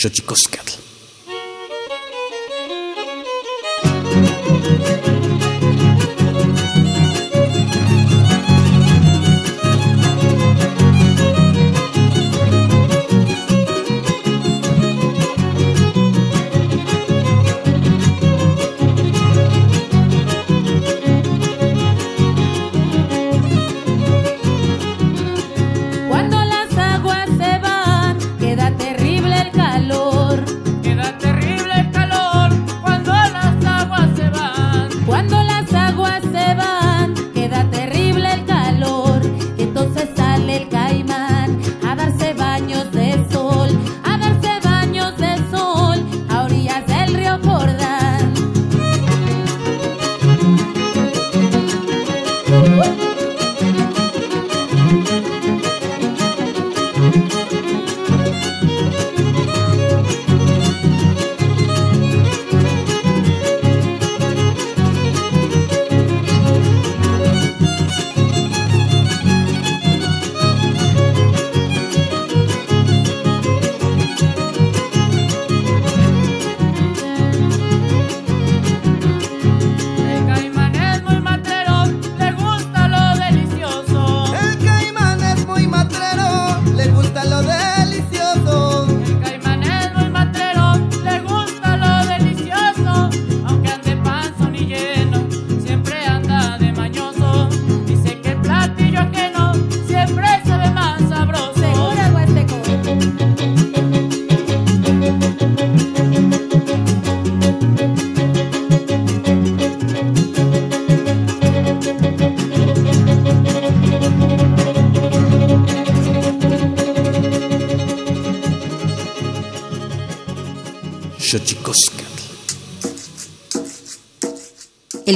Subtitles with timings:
[0.00, 0.78] Shochikoskatl.
[4.08, 5.17] Thank.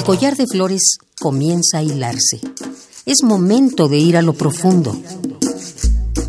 [0.05, 2.41] Collar de flores comienza a hilarse.
[3.07, 5.01] Es momento de ir a lo profundo.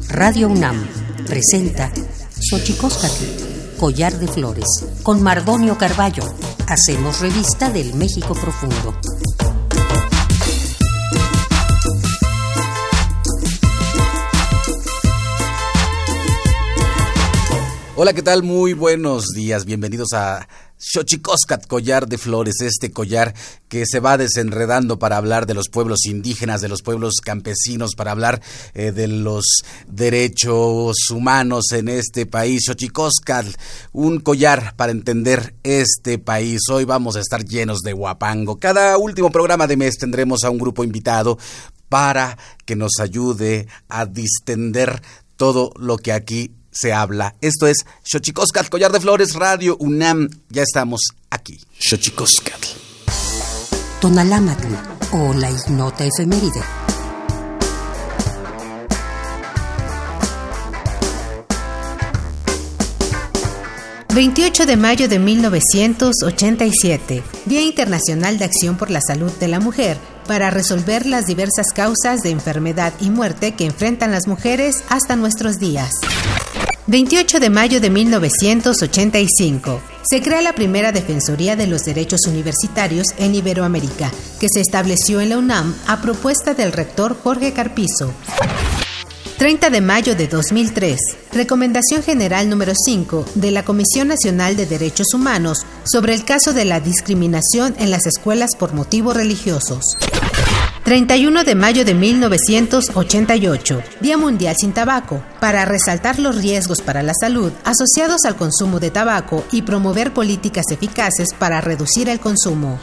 [0.09, 0.87] Radio UNAM
[1.25, 1.91] presenta
[2.39, 4.67] Xochicóscatl, collar de flores,
[5.01, 6.23] con Mardonio Carballo.
[6.67, 8.95] Hacemos revista del México profundo.
[17.95, 18.43] Hola, ¿qué tal?
[18.43, 19.65] Muy buenos días.
[19.65, 20.47] Bienvenidos a
[20.85, 23.33] Xochicoscat, collar de flores, este collar
[23.69, 28.11] que se va desenredando para hablar de los pueblos indígenas, de los pueblos campesinos, para
[28.11, 28.41] hablar
[28.73, 29.45] eh, de los
[29.87, 32.63] derechos humanos en este país.
[32.65, 33.45] Xochicoscat,
[33.93, 36.59] un collar para entender este país.
[36.69, 38.59] Hoy vamos a estar llenos de guapango.
[38.59, 41.37] Cada último programa de mes tendremos a un grupo invitado
[41.87, 45.01] para que nos ayude a distender
[45.37, 47.35] todo lo que aquí se habla.
[47.41, 50.29] Esto es Xochicoscat, Collar de Flores, Radio UNAM.
[50.49, 51.59] Ya estamos aquí.
[51.79, 52.59] Xochicoscat.
[54.01, 54.73] Tonalámatl
[55.11, 56.61] o la ignota efeméride.
[64.13, 67.23] ...28 de mayo de 1987...
[67.47, 69.97] ...Día Internacional de Acción por la Salud de la Mujer...
[70.27, 73.53] ...para resolver las diversas causas de enfermedad y muerte...
[73.53, 75.91] ...que enfrentan las mujeres hasta nuestros días...
[76.85, 79.81] 28 de mayo de 1985.
[80.03, 85.29] Se crea la primera Defensoría de los Derechos Universitarios en Iberoamérica, que se estableció en
[85.29, 88.13] la UNAM a propuesta del rector Jorge Carpizo.
[89.43, 90.97] 30 de mayo de 2003.
[91.33, 96.63] Recomendación General número 5 de la Comisión Nacional de Derechos Humanos sobre el caso de
[96.63, 99.97] la discriminación en las escuelas por motivos religiosos.
[100.85, 107.13] 31 de mayo de 1988, Día Mundial sin Tabaco, para resaltar los riesgos para la
[107.13, 112.79] salud asociados al consumo de tabaco y promover políticas eficaces para reducir el consumo.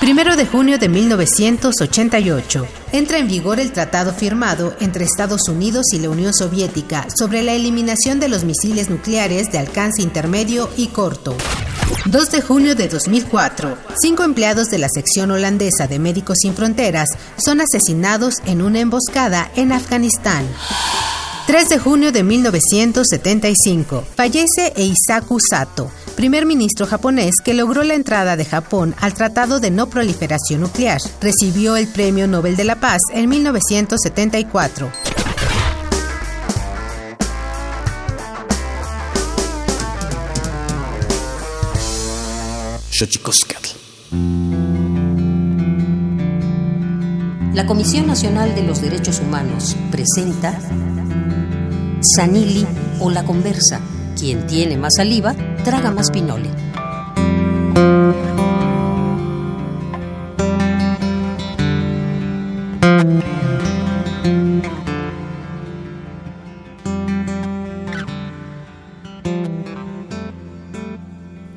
[0.00, 5.98] Primero de junio de 1988, entra en vigor el tratado firmado entre Estados Unidos y
[5.98, 11.36] la Unión Soviética sobre la eliminación de los misiles nucleares de alcance intermedio y corto.
[12.06, 17.10] 2 de junio de 2004, cinco empleados de la sección holandesa de Médicos Sin Fronteras
[17.36, 20.46] son asesinados en una emboscada en Afganistán.
[21.50, 28.36] 3 de junio de 1975, fallece Eisaku Sato, primer ministro japonés que logró la entrada
[28.36, 31.00] de Japón al Tratado de No Proliferación Nuclear.
[31.20, 34.92] Recibió el Premio Nobel de la Paz en 1974.
[47.54, 50.56] La Comisión Nacional de los Derechos Humanos presenta
[52.00, 52.66] Sanili
[53.00, 53.80] o La Conversa
[54.20, 56.50] Quien tiene más saliva, traga más pinole.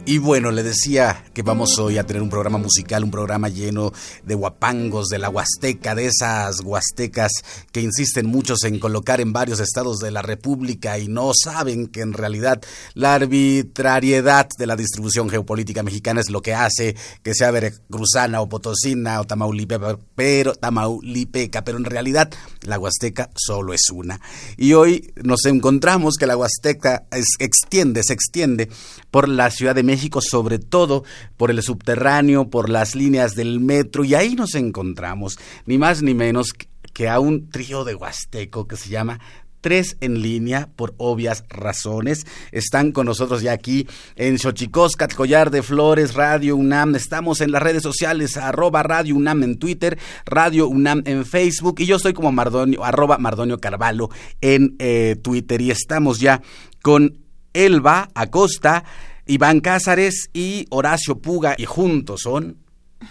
[0.06, 3.94] Y bueno, le decía que vamos hoy a tener un programa musical, un programa lleno
[4.26, 7.32] de guapangos de la Huasteca, de esas huastecas
[7.72, 12.02] que insisten muchos en colocar en varios estados de la República y no saben que
[12.02, 12.62] en realidad
[12.96, 18.50] la arbitrariedad de la distribución geopolítica mexicana es lo que hace que sea veracruzana o
[18.50, 22.30] potosina o tamaulipeca, pero tamaulipeca, pero en realidad
[22.64, 24.20] la Huasteca solo es una.
[24.58, 27.06] Y hoy nos encontramos que la Huasteca
[27.40, 28.70] extiende, se extiende
[29.10, 31.04] por la Ciudad de México México, sobre todo
[31.38, 35.38] por el subterráneo, por las líneas del metro, y ahí nos encontramos,
[35.68, 36.54] ni más ni menos
[36.94, 39.19] que a un trío de Huasteco que se llama
[39.62, 42.25] tres en línea por obvias razones.
[42.51, 46.96] Están con nosotros ya aquí en Xochicoscat, Collar de Flores, Radio UNAM.
[46.96, 51.86] Estamos en las redes sociales, arroba Radio UNAM en Twitter, Radio UNAM en Facebook y
[51.86, 53.19] yo soy como Mardonio, arroba
[53.62, 54.10] Carvalho
[54.42, 56.42] en eh, Twitter y estamos ya
[56.81, 57.19] con
[57.54, 58.84] Elba Acosta
[59.25, 62.58] Iván Cázares y Horacio Puga, y juntos son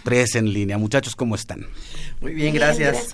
[0.05, 0.79] tres en línea.
[0.79, 1.67] Muchachos, ¿cómo están?
[2.21, 3.09] Muy bien, gracias.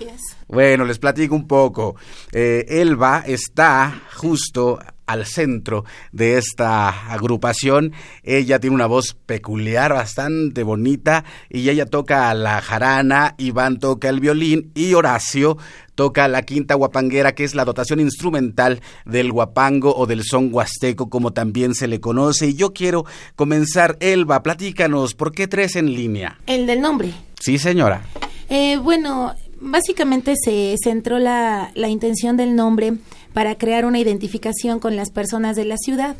[0.47, 1.95] Bueno, les platico un poco.
[2.31, 7.93] Eh, Elba está justo al centro de esta agrupación.
[8.21, 14.19] Ella tiene una voz peculiar, bastante bonita, y ella toca la jarana, Iván toca el
[14.19, 15.57] violín y Horacio
[15.99, 21.09] toca la quinta guapanguera, que es la dotación instrumental del guapango o del son huasteco,
[21.09, 22.47] como también se le conoce.
[22.47, 23.03] Y yo quiero
[23.35, 26.39] comenzar, Elba, platícanos, ¿por qué tres en línea?
[26.47, 27.11] El del nombre.
[27.41, 28.01] Sí, señora.
[28.47, 32.93] Eh, bueno, básicamente se centró la, la intención del nombre
[33.33, 36.15] para crear una identificación con las personas de la ciudad.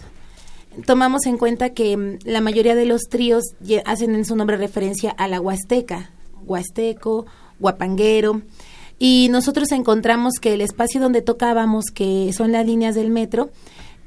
[0.88, 3.46] Tomamos en cuenta que mm, la mayoría de los tríos
[3.86, 6.12] hacen en su nombre referencia a la Huasteca,
[6.44, 7.28] Huasteco,
[7.62, 8.42] Guapanguero,
[9.00, 13.50] y nosotros encontramos que el espacio donde tocábamos, que son las líneas del metro,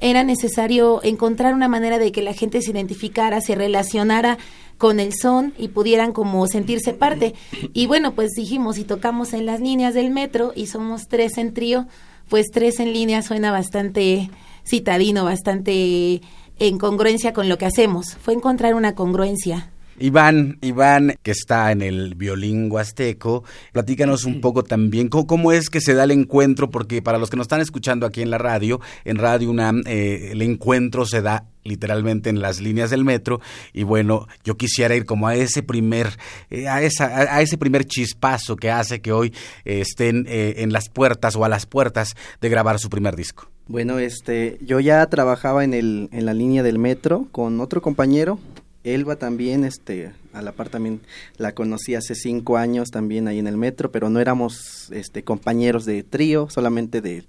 [0.01, 4.37] era necesario encontrar una manera de que la gente se identificara, se relacionara
[4.77, 7.35] con el son y pudieran como sentirse parte.
[7.73, 11.55] Y bueno, pues dijimos, si tocamos en las líneas del metro y somos tres en
[11.55, 11.87] trío,
[12.29, 14.29] pues tres en línea suena bastante
[14.67, 16.21] citadino, bastante
[16.59, 18.17] en congruencia con lo que hacemos.
[18.21, 19.71] Fue encontrar una congruencia.
[19.99, 25.81] Iván, Iván, que está en el violín huasteco, platícanos un poco también cómo, es que
[25.81, 28.81] se da el encuentro, porque para los que nos están escuchando aquí en la radio,
[29.05, 33.41] en Radio UNAM, eh, el encuentro se da literalmente en las líneas del metro
[33.73, 36.09] y bueno yo quisiera ir como a ese primer
[36.51, 39.33] eh, a esa a, ese primer chispazo que hace que hoy
[39.65, 43.49] eh, estén eh, en las puertas o a las puertas de grabar su primer disco.
[43.69, 48.39] Bueno este yo ya trabajaba en el en la línea del metro con otro compañero
[48.85, 51.01] Elba también este a la par también
[51.37, 55.85] la conocí hace cinco años también ahí en el metro pero no éramos este compañeros
[55.85, 57.25] de trío solamente de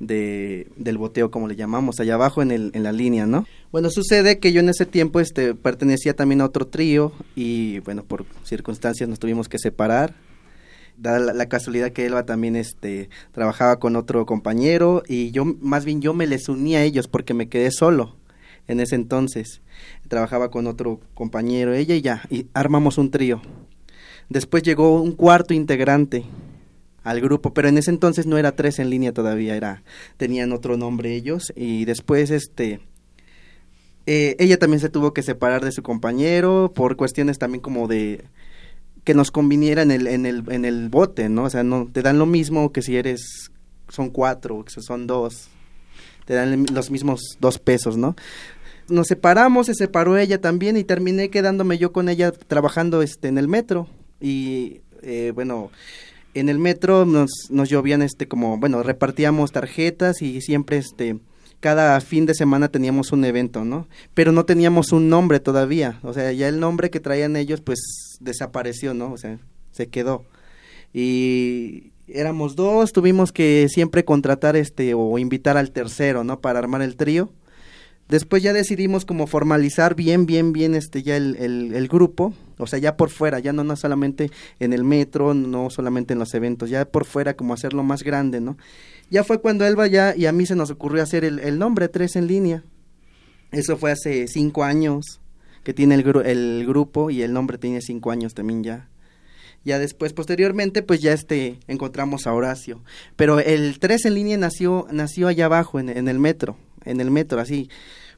[0.00, 3.46] de, del boteo, como le llamamos, allá abajo en, el, en la línea, ¿no?
[3.72, 8.04] Bueno, sucede que yo en ese tiempo este, pertenecía también a otro trío y, bueno,
[8.04, 10.14] por circunstancias nos tuvimos que separar.
[10.96, 16.00] Dada la, casualidad que Elba también este, trabajaba con otro compañero y yo, más bien
[16.00, 18.16] yo me les uní a ellos porque me quedé solo
[18.66, 19.60] en ese entonces.
[20.08, 23.40] Trabajaba con otro compañero, ella y ya, y armamos un trío.
[24.28, 26.24] Después llegó un cuarto integrante
[27.02, 29.82] al grupo, pero en ese entonces no era tres en línea todavía, era
[30.16, 32.80] tenían otro nombre ellos y después este
[34.06, 38.24] eh, ella también se tuvo que separar de su compañero por cuestiones también como de
[39.04, 41.44] que nos conviniera en el en el en el bote, ¿no?
[41.44, 43.50] O sea, no te dan lo mismo que si eres
[43.88, 45.48] son cuatro, que son dos,
[46.26, 48.16] te dan los mismos dos pesos, ¿no?
[48.88, 53.38] Nos separamos, se separó ella también y terminé quedándome yo con ella trabajando este en
[53.38, 53.86] el metro
[54.20, 55.70] y eh, bueno
[56.34, 61.18] en el metro nos, nos llovían este como, bueno, repartíamos tarjetas y siempre este
[61.60, 63.88] cada fin de semana teníamos un evento, ¿no?
[64.14, 67.80] Pero no teníamos un nombre todavía, o sea, ya el nombre que traían ellos pues
[68.20, 69.12] desapareció, ¿no?
[69.12, 69.38] O sea,
[69.72, 70.24] se quedó.
[70.92, 76.40] Y éramos dos, tuvimos que siempre contratar este o invitar al tercero, ¿no?
[76.40, 77.30] Para armar el trío.
[78.08, 82.78] Después ya decidimos como formalizar bien, bien, bien este ya el, el, grupo, o sea,
[82.78, 86.70] ya por fuera, ya no, no solamente en el metro, no solamente en los eventos,
[86.70, 88.56] ya por fuera como hacerlo más grande, ¿no?
[89.10, 91.88] Ya fue cuando Elba ya y a mí se nos ocurrió hacer el, el nombre
[91.88, 92.64] Tres en línea.
[93.52, 95.20] Eso fue hace cinco años
[95.62, 98.88] que tiene el, el grupo y el nombre tiene cinco años también ya.
[99.64, 102.82] Ya después, posteriormente, pues ya este, encontramos a Horacio.
[103.16, 107.10] Pero el Tres en línea nació, nació allá abajo, en, en el metro, en el
[107.10, 107.68] metro, así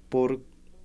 [0.09, 0.41] por,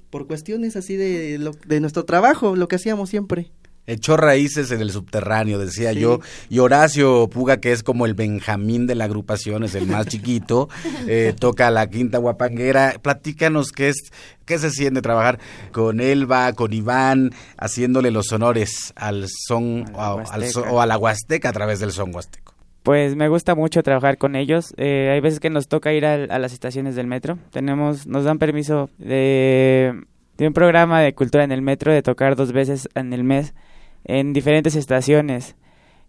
[0.09, 3.51] por cuestiones así de, lo, de nuestro trabajo, lo que hacíamos siempre
[3.87, 6.19] echó raíces en el subterráneo, decía yo.
[6.49, 10.69] Y Horacio Puga, que es como el Benjamín de la agrupación, es el más chiquito,
[11.07, 12.95] eh, toca la quinta guapanguera.
[13.01, 14.11] Platícanos qué es,
[14.45, 15.39] qué se siente trabajar
[15.71, 21.79] con Elba, con Iván, haciéndole los honores al son, o a la huasteca a través
[21.79, 22.44] del son huasteco.
[22.85, 24.75] Pues me gusta mucho trabajar con ellos.
[24.77, 27.39] Eh, hay veces que nos toca ir a, a, las estaciones del metro.
[27.49, 30.03] Tenemos, nos dan permiso de,
[30.37, 33.55] un programa de cultura en el metro de tocar dos veces en el mes
[34.03, 35.55] en diferentes estaciones.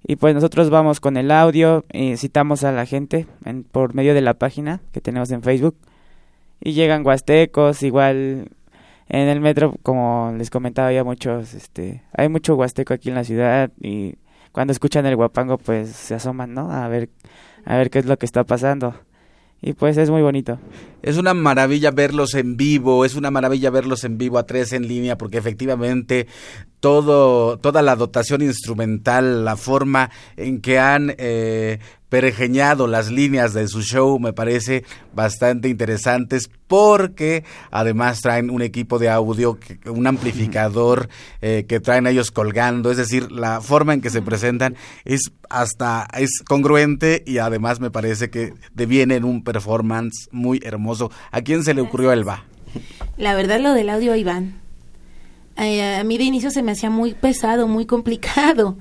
[0.06, 3.26] Y pues nosotros vamos con el audio, y citamos a la gente
[3.72, 5.78] por medio de la página que tenemos en Facebook.
[6.60, 8.50] Y llegan huastecos, igual
[9.08, 13.24] en el metro, como les comentaba, había muchos, este, hay mucho huasteco aquí en la
[13.24, 14.16] ciudad y
[14.56, 16.72] cuando escuchan el guapango pues se asoman, ¿no?
[16.72, 17.10] A ver,
[17.66, 18.94] a ver qué es lo que está pasando
[19.60, 20.58] y pues es muy bonito.
[21.02, 24.88] Es una maravilla verlos en vivo, es una maravilla verlos en vivo a tres en
[24.88, 26.26] línea, porque efectivamente
[26.80, 31.78] todo, toda la dotación instrumental, la forma en que han eh,
[32.16, 38.98] pergeñado las líneas de su show me parece bastante interesantes porque además traen un equipo
[38.98, 41.10] de audio, un amplificador
[41.42, 46.08] eh, que traen ellos colgando, es decir, la forma en que se presentan es hasta
[46.16, 51.10] es congruente y además me parece que deviene en un performance muy hermoso.
[51.32, 52.44] ¿A quién se le ocurrió el va?
[53.18, 54.54] La verdad lo del audio Iván.
[55.58, 58.78] Eh, a mí de inicio se me hacía muy pesado, muy complicado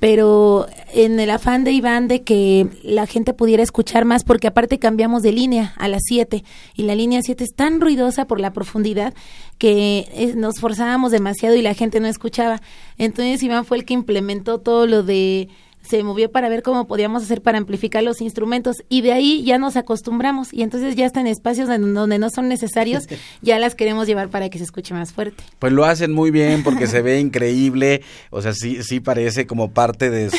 [0.00, 4.78] pero en el afán de Iván de que la gente pudiera escuchar más, porque aparte
[4.78, 6.42] cambiamos de línea a las 7
[6.74, 9.12] y la línea 7 es tan ruidosa por la profundidad
[9.58, 12.62] que eh, nos forzábamos demasiado y la gente no escuchaba.
[12.96, 15.48] Entonces Iván fue el que implementó todo lo de
[15.90, 19.58] se movió para ver cómo podíamos hacer para amplificar los instrumentos y de ahí ya
[19.58, 23.08] nos acostumbramos y entonces ya están espacios donde no son necesarios,
[23.42, 25.42] ya las queremos llevar para que se escuche más fuerte.
[25.58, 29.72] Pues lo hacen muy bien porque se ve increíble, o sea, sí, sí parece como
[29.72, 30.30] parte de,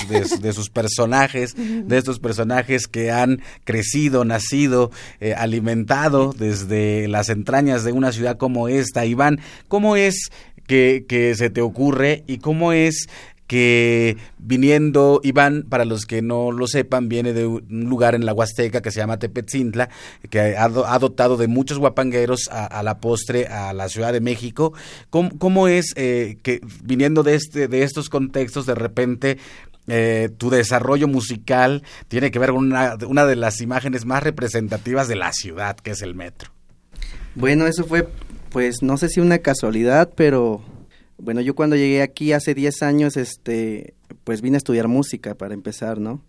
[0.53, 7.91] sus personajes, de estos personajes que han crecido, nacido, eh, alimentado desde las entrañas de
[7.91, 9.05] una ciudad como esta.
[9.05, 10.29] Iván, ¿cómo es
[10.65, 13.09] que, que, se te ocurre y cómo es
[13.51, 18.31] que viniendo, Iván, para los que no lo sepan, viene de un lugar en la
[18.31, 19.89] Huasteca que se llama Tepetzintla,
[20.29, 24.71] que ha, dotado de muchos guapangueros a, la postre a la Ciudad de México.
[25.09, 29.37] ¿Cómo, es eh, que viniendo de, este, de estos contextos, de repente
[29.87, 35.09] eh, tu desarrollo musical tiene que ver con una, una de las imágenes más representativas
[35.09, 36.51] de la ciudad, que es el metro?
[37.35, 38.07] Bueno, eso fue,
[38.49, 40.63] pues no sé si una casualidad, pero
[41.21, 45.53] bueno, yo cuando llegué aquí hace 10 años, este, pues vine a estudiar música para
[45.53, 46.23] empezar, ¿no?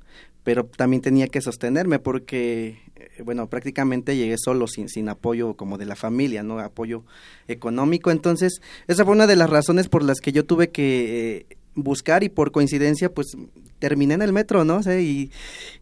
[0.44, 5.78] Pero también tenía que sostenerme porque, eh, bueno, prácticamente llegué solo, sin, sin apoyo como
[5.78, 6.58] de la familia, ¿no?
[6.58, 7.04] Apoyo
[7.49, 8.11] económico.
[8.11, 12.22] Entonces, esa fue una de las razones por las que yo tuve que eh, buscar
[12.22, 13.34] y por coincidencia, pues
[13.78, 14.80] terminé en el metro, ¿no?
[14.92, 15.30] y,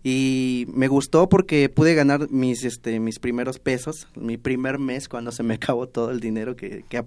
[0.04, 5.32] y, me gustó porque pude ganar mis, este, mis primeros pesos, mi primer mes cuando
[5.32, 7.04] se me acabó todo el dinero que, que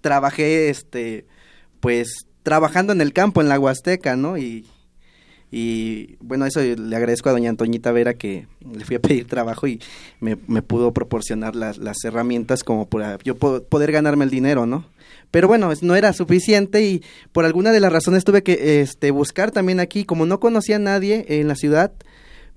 [0.00, 1.26] trabajé, este,
[1.84, 4.38] pues trabajando en el campo, en la Huasteca, ¿no?
[4.38, 4.64] Y,
[5.52, 9.66] y bueno, eso le agradezco a doña Antoñita Vera que le fui a pedir trabajo
[9.66, 9.82] y
[10.18, 14.86] me, me pudo proporcionar las, las herramientas como para yo poder ganarme el dinero, ¿no?
[15.30, 19.50] Pero bueno, no era suficiente y por alguna de las razones tuve que este, buscar
[19.50, 21.92] también aquí, como no conocía a nadie en la ciudad,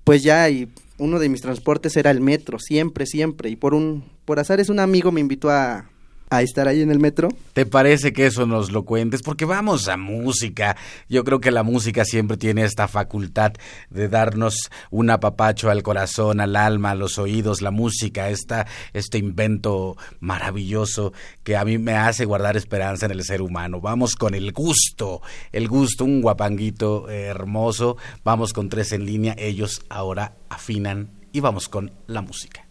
[0.06, 0.70] pues ya y
[1.00, 3.50] uno de mis transportes era el metro, siempre, siempre.
[3.50, 5.90] Y por un, por azar es un amigo me invitó a,
[6.30, 7.30] a estar ahí en el metro.
[7.54, 9.22] ¿Te parece que eso nos lo cuentes?
[9.22, 10.76] Porque vamos a música.
[11.08, 13.54] Yo creo que la música siempre tiene esta facultad
[13.90, 17.62] de darnos un apapacho al corazón, al alma, a los oídos.
[17.62, 23.24] La música, esta, este invento maravilloso que a mí me hace guardar esperanza en el
[23.24, 23.80] ser humano.
[23.80, 27.98] Vamos con el gusto, el gusto, un guapanguito hermoso.
[28.24, 29.34] Vamos con tres en línea.
[29.38, 32.67] Ellos ahora afinan y vamos con la música.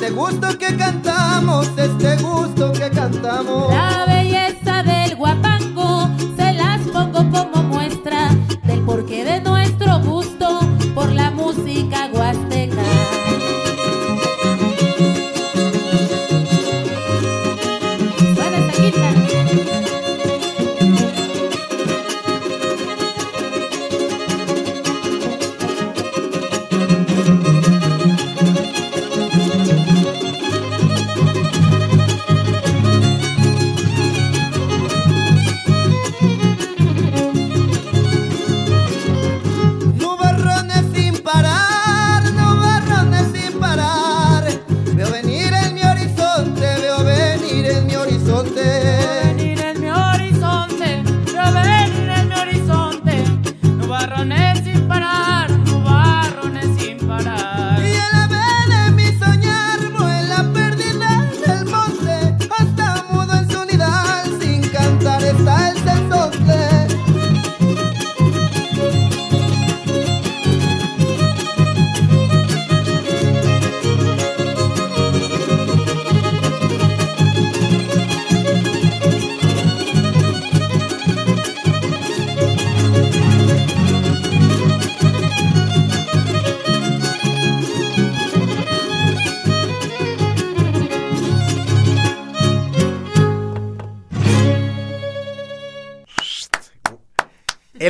[0.00, 3.70] este gusto que cantamos, este gusto que cantamos.
[3.70, 5.14] La belleza del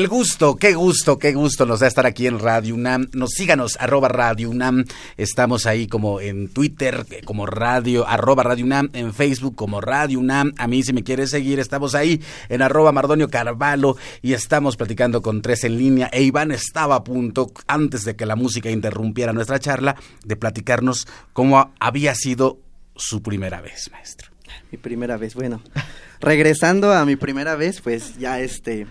[0.00, 3.10] El gusto, qué gusto, qué gusto nos da estar aquí en Radio UNAM.
[3.12, 4.86] Nos síganos, arroba Radio UNAM.
[5.18, 10.54] Estamos ahí como en Twitter, como Radio, arroba Radio UNAM, en Facebook como Radio UNAM.
[10.56, 15.20] A mí si me quieres seguir, estamos ahí en arroba Mardonio Carvalho y estamos platicando
[15.20, 16.08] con tres en línea.
[16.14, 21.06] E Iván estaba a punto, antes de que la música interrumpiera nuestra charla, de platicarnos
[21.34, 22.58] cómo había sido
[22.96, 24.29] su primera vez, maestro.
[24.70, 25.62] Mi primera vez, bueno.
[26.20, 28.86] Regresando a mi primera vez, pues ya este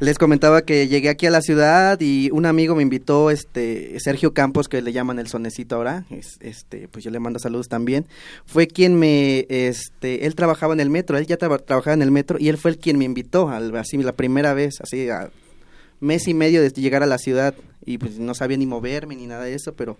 [0.00, 4.34] les comentaba que llegué aquí a la ciudad y un amigo me invitó, este Sergio
[4.34, 8.06] Campos, que le llaman el sonecito ahora, es, este, pues yo le mando saludos también.
[8.44, 12.38] Fue quien me, este, él trabajaba en el metro, él ya trabajaba en el metro
[12.38, 15.30] y él fue el quien me invitó, al, así la primera vez, así a
[16.00, 19.26] mes y medio de llegar a la ciudad y pues no sabía ni moverme ni
[19.26, 19.98] nada de eso, pero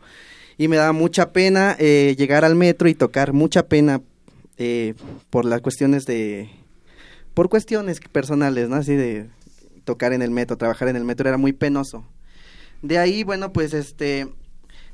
[0.59, 4.01] y me daba mucha pena eh, llegar al metro y tocar, mucha pena
[4.59, 4.95] eh,
[5.31, 6.51] por las cuestiones de,
[7.35, 8.77] por cuestiones personales, ¿no?
[8.77, 9.31] Así de
[9.85, 12.05] tocar en el metro, trabajar en el metro era muy penoso.
[12.83, 14.29] De ahí, bueno, pues este,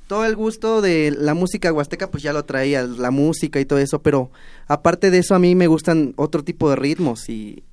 [0.06, 3.78] todo el gusto de la música huasteca, pues ya lo traía, la música y todo
[3.78, 4.30] eso, pero
[4.66, 7.64] aparte de eso a mí me gustan otro tipo de ritmos y,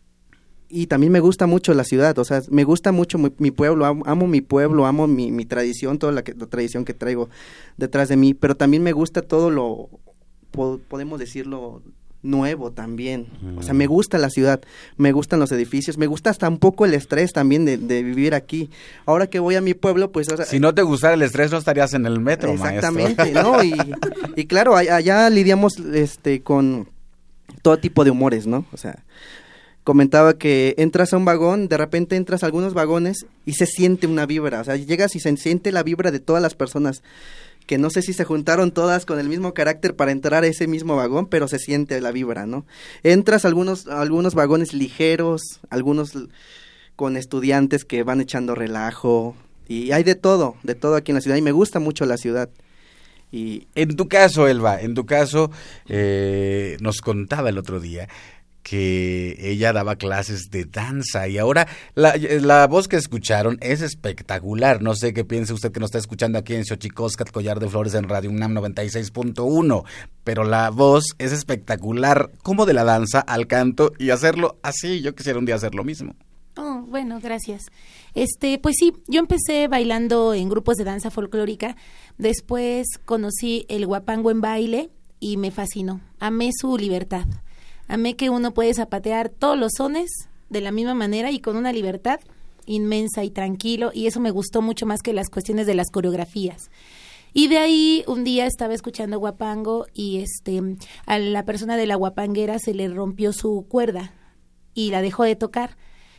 [0.69, 4.27] y también me gusta mucho la ciudad, o sea, me gusta mucho mi, pueblo, amo,
[4.27, 7.29] mi pueblo, amo mi, mi tradición, toda la, la, tradición que traigo
[7.77, 9.89] detrás de mí, pero también me gusta todo lo,
[10.55, 11.81] podemos decirlo,
[12.25, 13.27] nuevo también.
[13.57, 14.61] O sea, me gusta la ciudad,
[14.97, 18.69] me gustan los edificios, me gusta hasta un poco el estrés también de, vivir aquí.
[19.05, 20.27] Ahora que voy a mi pueblo, pues...
[20.47, 23.63] si no te gustara el estrés, no estarías en el metro, Exactamente, ¿no?
[23.63, 23.75] Y,
[24.35, 26.89] y claro, allá lidiamos este con
[27.61, 28.65] todo tipo de humores, ¿no?
[28.73, 29.03] O sea,
[29.83, 34.07] comentaba que entras a un vagón, de repente entras a algunos vagones y se siente
[34.07, 37.03] una vibra, o sea, llegas y se siente la vibra de todas las personas
[37.65, 40.67] que no sé si se juntaron todas con el mismo carácter para entrar a ese
[40.67, 42.65] mismo vagón, pero se siente la vibra, ¿no?
[43.03, 46.11] Entras algunos, algunos vagones ligeros, algunos
[46.95, 49.35] con estudiantes que van echando relajo,
[49.67, 52.17] y hay de todo, de todo aquí en la ciudad, y me gusta mucho la
[52.17, 52.49] ciudad.
[53.31, 53.67] Y...
[53.75, 55.51] En tu caso, Elba, en tu caso,
[55.89, 58.07] eh, nos contaba el otro día
[58.65, 64.81] que ella daba clases de danza y ahora la, voz que escucharon es espectacular.
[64.81, 67.93] No sé qué piense usted que nos está escuchando aquí en Xochicoscat, Collar de Flores
[67.93, 69.83] en Radio UNAM 96.1,
[70.23, 74.99] pero la voz es espectacular, como de la danza al canto y hacerlo así.
[75.01, 76.15] Yo quisiera un día hacer lo mismo.
[76.57, 77.65] Oh, bueno, gracias.
[78.15, 81.75] Este, pues sí, yo empecé bailando en grupos de danza folclórica,
[82.17, 86.01] después conocí el guapango en baile y me fascinó.
[86.19, 87.27] Amé su libertad
[87.87, 91.71] Amé que uno puede zapatear todos los sones de la misma manera y con una
[91.71, 92.19] libertad
[92.65, 96.69] inmensa y tranquilo y eso me gustó mucho más que las cuestiones de las coreografías.
[97.33, 100.61] Y de ahí un día estaba escuchando guapango y este
[101.05, 104.13] a la persona de la guapanguera se le rompió su cuerda
[104.73, 105.77] y la dejó de tocar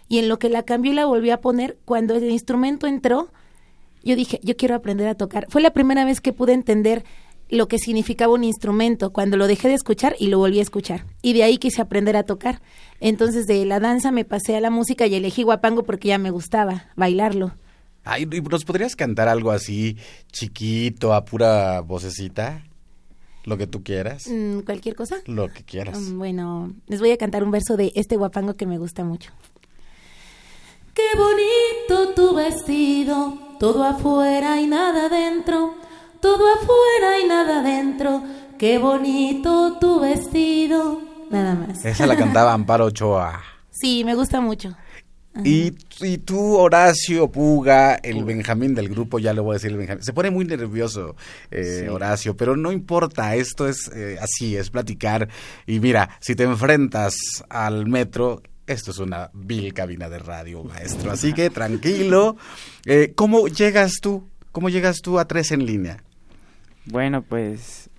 [0.09, 3.31] y en lo que la cambió y la volvió a poner cuando el instrumento entró
[4.07, 5.47] yo dije, yo quiero aprender a tocar.
[5.49, 7.05] Fue la primera vez que pude entender
[7.49, 11.07] lo que significaba un instrumento cuando lo dejé de escuchar y lo volví a escuchar.
[11.23, 12.61] Y de ahí quise aprender a tocar.
[13.01, 16.31] Entonces de la danza me pasé a la música y elegí guapango porque ya me
[16.31, 17.55] gustaba bailarlo.
[18.05, 19.97] Ay, ¿nos podrías cantar algo así
[20.33, 22.65] chiquito, a pura vocecita?
[23.45, 24.27] Lo que tú quieras.
[24.29, 25.17] Mm, ¿Cualquier cosa?
[25.27, 25.99] Lo que quieras.
[25.99, 29.31] Mm, bueno, les voy a cantar un verso de este guapango que me gusta mucho.
[30.95, 35.86] Qué bonito tu vestido, todo afuera y nada adentro
[36.27, 38.21] todo afuera y nada adentro.
[38.59, 41.01] Qué bonito tu vestido.
[41.31, 41.85] Nada más.
[41.85, 43.41] Esa la cantaba Amparo Ochoa.
[43.71, 44.77] Sí, me gusta mucho.
[45.45, 49.77] Y, y, tú, Horacio Puga, el Benjamín del grupo, ya le voy a decir el
[49.77, 50.03] Benjamín.
[50.03, 51.15] Se pone muy nervioso,
[51.53, 55.29] eh, Horacio, pero no importa, esto es eh, así, es platicar.
[55.65, 57.15] Y mira, si te enfrentas
[57.51, 61.13] al metro, esto es una vil cabina de radio, maestro.
[61.13, 62.37] Así que tranquilo.
[62.85, 64.27] Eh, ¿Cómo llegas tú?
[64.51, 66.03] ¿Cómo llegas tú a tres en línea?
[66.87, 67.91] Bueno, pues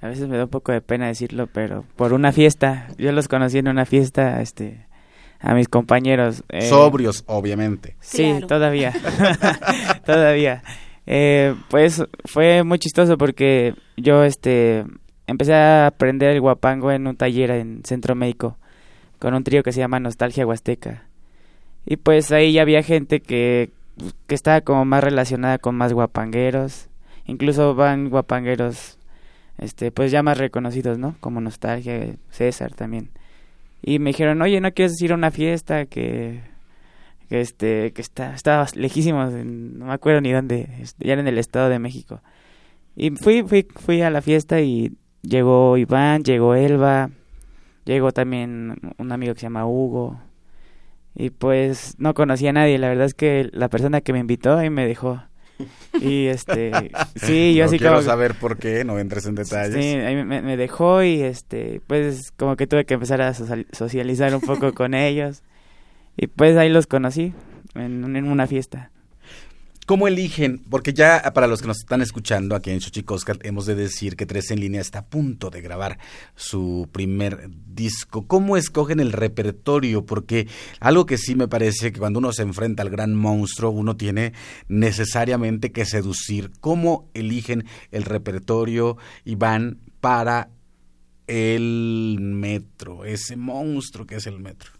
[0.00, 3.26] a veces me da un poco de pena decirlo, pero por una fiesta, yo los
[3.26, 4.86] conocí en una fiesta, este,
[5.40, 6.44] a mis compañeros.
[6.48, 7.96] Eh, Sobrios, obviamente.
[8.00, 8.94] Sí, todavía,
[10.06, 10.62] todavía.
[11.06, 14.84] Eh, pues fue muy chistoso porque yo, este,
[15.26, 18.56] empecé a aprender el guapango en un taller en Centro Médico
[19.18, 21.08] con un trío que se llama Nostalgia Huasteca.
[21.86, 23.70] Y pues ahí ya había gente que,
[24.28, 26.87] que estaba como más relacionada con más guapangueros
[27.28, 28.98] incluso van guapangueros
[29.58, 33.10] este pues ya más reconocidos no como nostalgia César también.
[33.80, 36.40] Y me dijeron oye no quieres ir a una fiesta que
[37.28, 41.38] que este que está estaba lejísimo no me acuerdo ni dónde ya era en el
[41.38, 42.20] estado de México
[42.96, 47.10] y fui fui fui a la fiesta y llegó Iván llegó Elba
[47.88, 50.20] llegó también un amigo que se llama Hugo.
[51.14, 54.56] Y pues no conocía a nadie, la verdad es que la persona que me invitó
[54.56, 55.22] ahí me dejó.
[56.00, 56.70] Y este,
[57.16, 58.06] sí, yo no así quiero como...
[58.06, 59.74] saber por qué, no entres en detalles.
[59.74, 63.66] Sí, ahí me, me dejó y este, pues como que tuve que empezar a social-
[63.72, 65.42] socializar un poco con ellos.
[66.16, 67.32] Y pues ahí los conocí
[67.74, 68.90] en, en una fiesta.
[69.88, 70.58] ¿Cómo eligen?
[70.68, 74.26] Porque ya para los que nos están escuchando aquí en Xochicóscar, hemos de decir que
[74.26, 75.98] Tres en Línea está a punto de grabar
[76.36, 78.26] su primer disco.
[78.26, 80.04] ¿Cómo escogen el repertorio?
[80.04, 80.46] Porque
[80.78, 84.34] algo que sí me parece que cuando uno se enfrenta al gran monstruo, uno tiene
[84.68, 86.50] necesariamente que seducir.
[86.60, 90.50] ¿Cómo eligen el repertorio, Iván, para
[91.26, 94.77] el metro, ese monstruo que es el metro?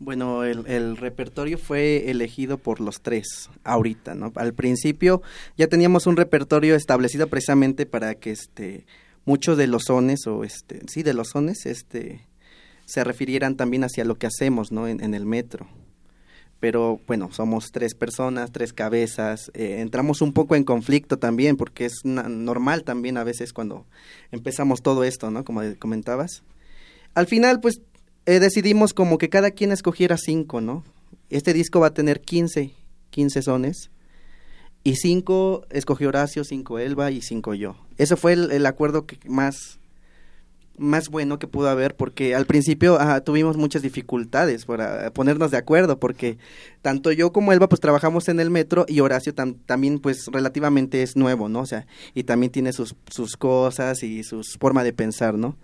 [0.00, 4.32] Bueno, el, el repertorio fue elegido por los tres ahorita, ¿no?
[4.34, 5.20] Al principio
[5.58, 8.86] ya teníamos un repertorio establecido precisamente para que este
[9.26, 12.26] muchos de los sones o este sí de los sones este
[12.86, 14.88] se refirieran también hacia lo que hacemos, ¿no?
[14.88, 15.68] En, el metro.
[16.58, 21.84] Pero bueno, somos tres personas, tres cabezas, eh, entramos un poco en conflicto también porque
[21.84, 23.86] es normal también a veces cuando
[24.32, 25.44] empezamos todo esto, ¿no?
[25.44, 26.42] Como comentabas.
[27.14, 27.80] Al final, pues
[28.26, 30.84] eh, decidimos como que cada quien escogiera cinco, ¿no?
[31.28, 32.72] Este disco va a tener 15,
[33.10, 33.90] 15 sones.
[34.82, 37.76] Y cinco escogió Horacio, cinco Elba y cinco yo.
[37.98, 39.78] Ese fue el, el acuerdo que más,
[40.78, 46.00] más bueno que pudo haber porque al principio tuvimos muchas dificultades para ponernos de acuerdo
[46.00, 46.38] porque
[46.80, 51.02] tanto yo como Elba pues trabajamos en el metro y Horacio tam- también pues relativamente
[51.02, 51.60] es nuevo, ¿no?
[51.60, 55.58] O sea, y también tiene sus, sus cosas y su forma de pensar, ¿no?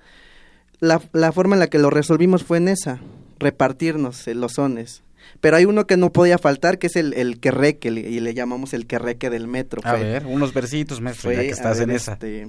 [0.81, 2.99] La, la forma en la que lo resolvimos fue en esa,
[3.39, 5.03] repartirnos los sones.
[5.41, 8.73] Pero hay uno que no podía faltar, que es el, el querreque, y le llamamos
[8.75, 9.81] el querreque del metro.
[9.85, 12.13] A Fue- ver, unos versitos, maestro, ya que estás ver, en esa.
[12.13, 12.49] este,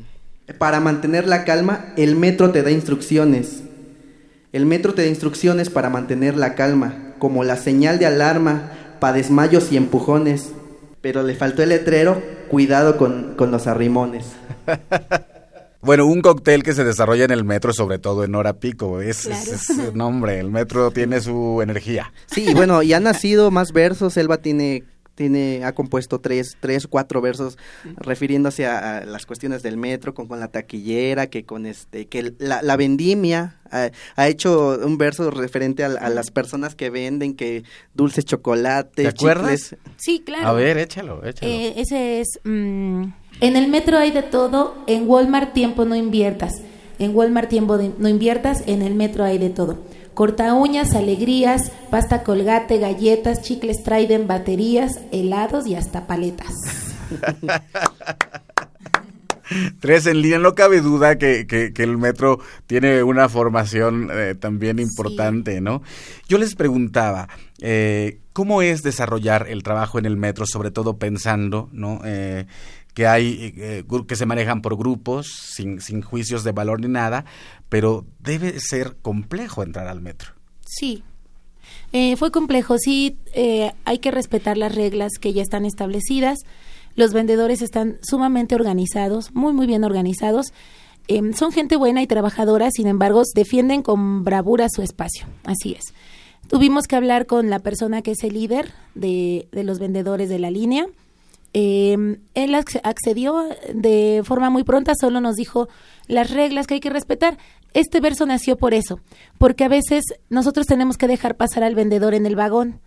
[0.58, 3.64] Para mantener la calma, el metro te da instrucciones.
[4.54, 9.18] El metro te da instrucciones para mantener la calma, como la señal de alarma para
[9.18, 10.52] desmayos y empujones.
[11.02, 14.26] Pero le faltó el letrero, cuidado con, con los arrimones.
[15.88, 19.22] Bueno, un cóctel que se desarrolla en el metro, sobre todo en hora pico, es,
[19.22, 19.42] Claro.
[19.42, 22.12] es, es- no, hombre, el metro tiene su energía.
[22.26, 24.18] Sí, y bueno, y han nacido más versos.
[24.18, 24.84] Elba tiene,
[25.18, 27.58] tiene, ha compuesto tres, tres, cuatro versos
[27.98, 32.34] refiriéndose a, a las cuestiones del metro, con, con la taquillera, que con este, que
[32.38, 33.56] la, la vendimia.
[33.70, 37.64] Ha, ha hecho un verso referente a, a las personas que venden, que
[37.96, 39.72] dulces chocolates, ¿Te acuerdas?
[39.72, 39.76] chicles.
[39.98, 40.48] Sí, claro.
[40.48, 41.52] A ver, échalo, échalo.
[41.52, 42.40] Eh, ese es...
[42.46, 43.04] mm,
[43.42, 46.54] en el metro hay de todo, en Walmart tiempo no inviertas.
[47.00, 49.78] En Walmart tiempo de- no inviertas, en el metro hay de todo.
[50.18, 56.56] Corta uñas, alegrías, pasta colgate, galletas, chicles traiden, baterías, helados y hasta paletas.
[59.80, 64.34] Tres en línea, no cabe duda que, que, que el metro tiene una formación eh,
[64.34, 65.84] también importante, ¿no?
[66.28, 67.30] Yo les preguntaba,
[67.62, 72.02] eh, ¿cómo es desarrollar el trabajo en el metro, sobre todo pensando, ¿no?
[72.06, 72.48] Eh,
[72.98, 77.26] que hay, eh, que se manejan por grupos, sin, sin juicios de valor ni nada,
[77.70, 80.32] pero debe ser complejo entrar al metro.
[80.66, 81.04] Sí.
[81.92, 86.40] Eh, fue complejo, sí, eh, hay que respetar las reglas que ya están establecidas.
[86.96, 90.48] Los vendedores están sumamente organizados, muy, muy bien organizados.
[91.08, 95.28] Em, son gente buena y trabajadora, sin embargo, defienden con bravura su espacio.
[95.44, 95.94] Así es.
[96.48, 100.40] Tuvimos que hablar con la persona que es el líder de, de los vendedores de
[100.40, 100.88] la línea.
[101.54, 105.68] Eh, él acce- accedió de forma muy pronta, solo nos dijo
[106.08, 107.38] las reglas que hay que respetar.
[107.74, 109.00] Este verso nació por eso,
[109.38, 112.80] porque a veces nosotros tenemos que dejar pasar al vendedor en el vagón.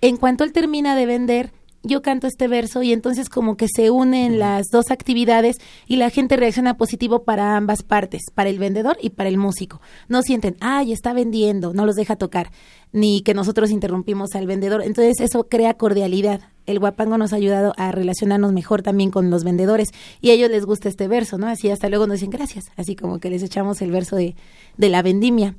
[0.00, 3.90] En cuanto él termina de vender, yo canto este verso y entonces como que se
[3.90, 8.98] unen las dos actividades y la gente reacciona positivo para ambas partes, para el vendedor
[9.00, 9.80] y para el músico.
[10.08, 12.50] No sienten, ay, está vendiendo, no los deja tocar,
[12.92, 14.82] ni que nosotros interrumpimos al vendedor.
[14.82, 16.40] Entonces eso crea cordialidad.
[16.66, 19.88] El guapango nos ha ayudado a relacionarnos mejor también con los vendedores
[20.20, 21.48] y a ellos les gusta este verso, ¿no?
[21.48, 24.36] Así hasta luego nos dicen gracias, así como que les echamos el verso de,
[24.76, 25.56] de la vendimia.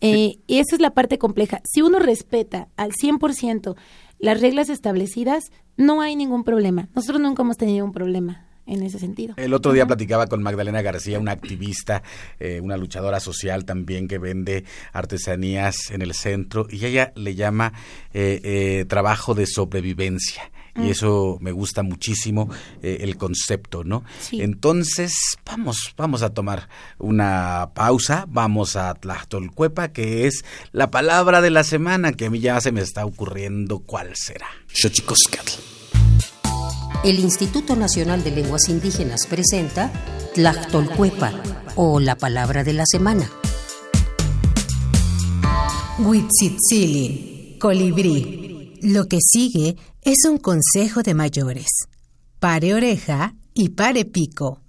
[0.00, 1.60] Eh, y esa es la parte compleja.
[1.64, 3.74] Si uno respeta al 100%
[4.18, 6.88] las reglas establecidas, no hay ningún problema.
[6.94, 9.34] Nosotros nunca hemos tenido un problema en ese sentido.
[9.38, 12.02] El otro día platicaba con Magdalena García, una activista,
[12.38, 17.72] eh, una luchadora social también que vende artesanías en el centro y ella le llama
[18.12, 20.50] eh, eh, trabajo de sobrevivencia.
[20.78, 20.90] Y Mm.
[20.90, 22.48] eso me gusta muchísimo
[22.82, 24.04] eh, el concepto, ¿no?
[24.20, 24.40] Sí.
[24.40, 25.12] Entonces,
[25.44, 31.64] vamos, vamos a tomar una pausa, vamos a Tlachtolcuepa, que es la palabra de la
[31.64, 34.46] semana, que a mí ya se me está ocurriendo cuál será.
[34.72, 35.52] Xochicoscatl.
[37.04, 39.92] El Instituto Nacional de Lenguas Indígenas presenta
[40.34, 41.32] Tlactolcuepa
[41.76, 43.30] o la palabra de la semana.
[45.98, 47.58] Huitzitzilin.
[47.58, 48.76] colibrí.
[48.82, 51.66] Lo que sigue es un consejo de mayores.
[52.38, 54.60] Pare oreja y pare pico.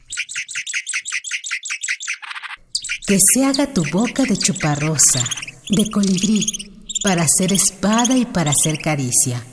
[3.06, 5.24] Que se haga tu boca de chuparrosa,
[5.70, 6.46] de colibrí,
[7.04, 9.44] para hacer espada y para hacer caricia.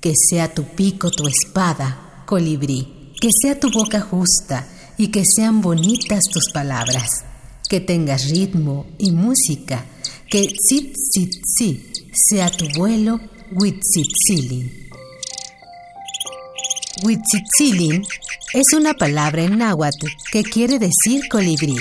[0.00, 3.12] Que sea tu pico tu espada, colibrí.
[3.20, 7.08] Que sea tu boca justa y que sean bonitas tus palabras.
[7.68, 9.86] Que tengas ritmo y música.
[10.28, 10.92] Que si
[12.28, 13.20] sea tu vuelo
[13.52, 14.81] Huitzitzilin.
[17.02, 18.04] Huitzitzilin
[18.52, 21.76] es una palabra en náhuatl que quiere decir colibrí.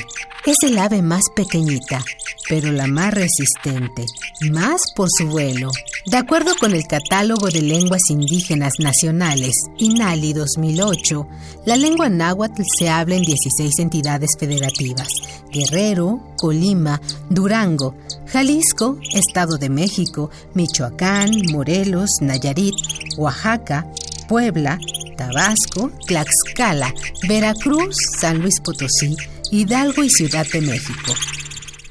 [0.45, 2.04] Es el ave más pequeñita,
[2.47, 4.06] pero la más resistente,
[4.52, 5.69] más por su vuelo.
[6.08, 11.28] De acuerdo con el Catálogo de Lenguas Indígenas Nacionales, INALI 2008,
[11.65, 15.10] la lengua náhuatl se habla en 16 entidades federativas,
[15.52, 17.95] Guerrero, Colima, Durango,
[18.28, 22.76] Jalisco, Estado de México, Michoacán, Morelos, Nayarit,
[23.17, 23.86] Oaxaca,
[24.28, 24.80] Puebla,
[25.17, 26.93] Tabasco, Tlaxcala,
[27.28, 29.15] Veracruz, San Luis Potosí,
[29.52, 31.13] Hidalgo y Ciudad de México.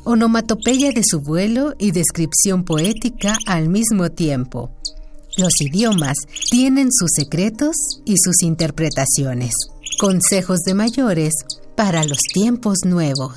[0.05, 4.71] Onomatopeya de su vuelo y descripción poética al mismo tiempo.
[5.37, 6.17] Los idiomas
[6.51, 9.53] tienen sus secretos y sus interpretaciones.
[9.99, 11.35] Consejos de mayores
[11.77, 13.37] para los tiempos nuevos.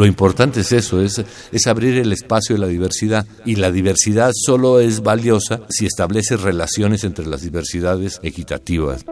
[0.00, 3.26] Lo importante es eso, es, es abrir el espacio de la diversidad.
[3.44, 9.04] Y la diversidad solo es valiosa si establece relaciones entre las diversidades equitativas.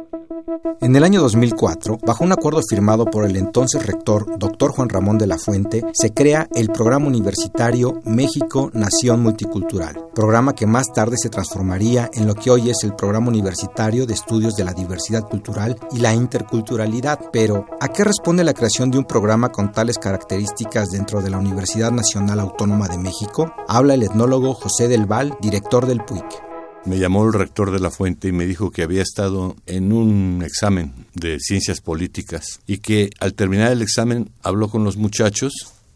[0.80, 4.70] En el año 2004, bajo un acuerdo firmado por el entonces rector Dr.
[4.70, 10.66] Juan Ramón de la Fuente, se crea el Programa Universitario México Nación Multicultural, programa que
[10.66, 14.64] más tarde se transformaría en lo que hoy es el Programa Universitario de Estudios de
[14.64, 17.20] la Diversidad Cultural y la Interculturalidad.
[17.32, 21.38] Pero, ¿a qué responde la creación de un programa con tales características dentro de la
[21.38, 23.52] Universidad Nacional Autónoma de México?
[23.68, 26.47] Habla el etnólogo José Del Val, director del PUIC.
[26.84, 30.42] Me llamó el rector de la fuente y me dijo que había estado en un
[30.44, 35.52] examen de ciencias políticas y que al terminar el examen habló con los muchachos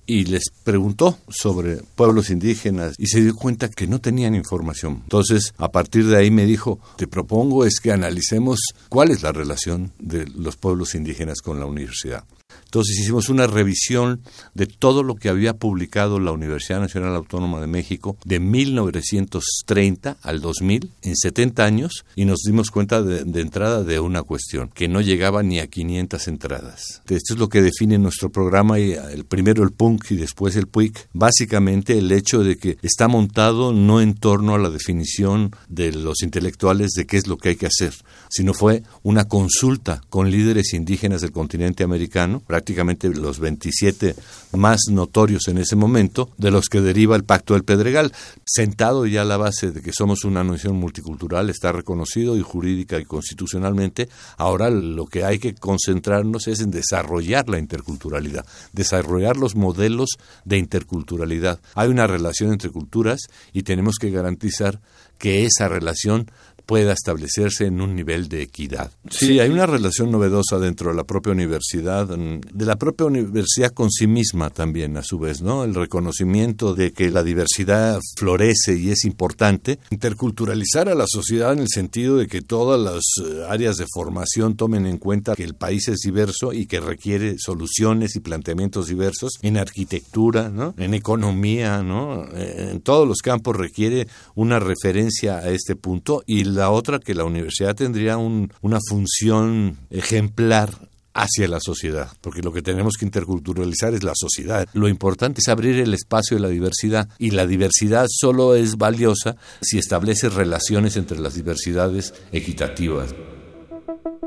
[0.07, 5.01] y les preguntó sobre pueblos indígenas y se dio cuenta que no tenían información.
[5.05, 9.33] Entonces, a partir de ahí me dijo, te propongo es que analicemos cuál es la
[9.33, 12.25] relación de los pueblos indígenas con la universidad.
[12.73, 14.23] Entonces hicimos una revisión
[14.55, 20.41] de todo lo que había publicado la Universidad Nacional Autónoma de México de 1930 al
[20.41, 25.03] 2000, en 70 años, y nos dimos cuenta de, entrada de una cuestión, que no
[25.03, 27.03] llegaba ni a 500 entradas.
[27.11, 30.67] Esto es lo que define nuestro programa, y el primero el PUNC y después el
[30.67, 31.11] PUIC.
[31.13, 36.23] Básicamente el hecho de que está montado no en torno a la definición de los
[36.23, 37.93] intelectuales de qué es lo que hay que hacer,
[38.33, 44.17] sino fue una consulta con líderes indígenas del continente americano, prácticamente los 27
[44.53, 48.11] más notorios en ese momento, de los que deriva el Pacto del Pedregal.
[48.47, 52.99] Sentado ya a la base de que somos una nación multicultural, está reconocido y jurídica
[52.99, 59.57] y constitucionalmente, ahora lo que hay que concentrarnos es en desarrollar la interculturalidad, desarrollar los
[59.57, 60.09] modelos
[60.47, 61.61] de interculturalidad.
[61.75, 63.21] Hay una relación entre culturas
[63.53, 64.81] y tenemos que garantizar
[65.19, 66.29] que esa relación
[66.73, 68.91] pueda establecerse en un nivel de equidad.
[69.11, 73.73] Sí, hay una relación novedosa dentro de la propia universidad, mm, de la propia universidad
[73.73, 75.65] con sí misma también, a su vez, ¿no?
[75.65, 79.81] El reconocimiento de que la diversidad florece y es importante.
[79.91, 84.57] Interculturalizar a la sociedad en el sentido de que todas las eh, áreas de formación
[84.57, 89.33] tomen en cuenta que el país es diverso y que requiere soluciones y planteamientos diversos
[89.43, 90.73] en arquitectura, ¿no?
[90.79, 92.25] En economía, ¿no?
[92.33, 97.15] Eh, en todos los campos requiere una referencia a este punto y la otra que
[97.15, 103.95] la universidad tendría una función ejemplar hacia la sociedad, porque lo que tenemos que interculturalizar
[103.95, 104.67] es la sociedad.
[104.73, 109.37] Lo importante es abrir el espacio de la diversidad y la diversidad solo es valiosa
[109.61, 113.15] si establece relaciones entre las diversidades equitativas.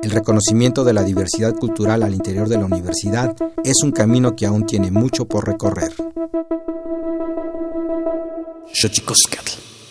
[0.04, 4.45] El reconocimiento de la diversidad cultural al interior de la universidad es un camino que
[4.45, 5.93] aún tiene mucho por recorrer.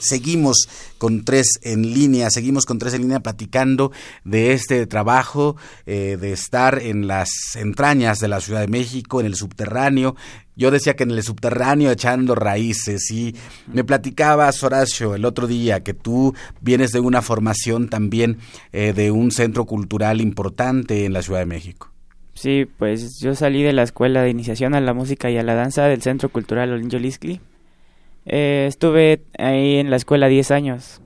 [0.05, 3.90] Seguimos con tres en línea, seguimos con tres en línea platicando
[4.25, 9.27] de este trabajo, eh, de estar en las entrañas de la Ciudad de México, en
[9.27, 10.14] el subterráneo.
[10.57, 13.35] Yo decía que en el subterráneo echando raíces y
[13.73, 18.38] me platicabas, Horacio, el otro día que tú vienes de una formación también
[18.73, 21.90] eh, de un centro cultural importante en la Ciudad de México.
[22.35, 25.55] Sí, pues yo salí de la escuela de iniciación a la música y a la
[25.55, 27.40] danza del Centro Cultural Olinjoliscli
[28.26, 31.00] eh, estuve ahí en la escuela 10 años.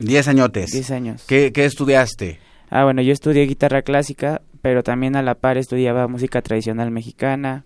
[0.00, 0.70] ¿10 añotes?
[0.70, 1.24] 10 años.
[1.26, 2.38] ¿Qué, ¿Qué estudiaste?
[2.70, 7.64] Ah, bueno, yo estudié guitarra clásica, pero también a la par estudiaba música tradicional mexicana.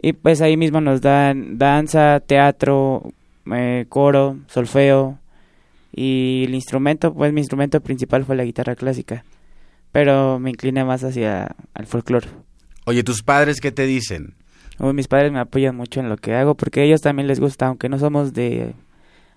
[0.00, 3.12] Y pues ahí mismo nos dan danza, teatro,
[3.52, 5.18] eh, coro, solfeo.
[5.92, 9.24] Y el instrumento, pues mi instrumento principal fue la guitarra clásica.
[9.92, 12.28] Pero me incliné más hacia el folclore.
[12.86, 14.34] Oye, ¿tus padres qué te dicen?
[14.80, 17.66] Mis padres me apoyan mucho en lo que hago porque a ellos también les gusta,
[17.66, 18.74] aunque no somos de,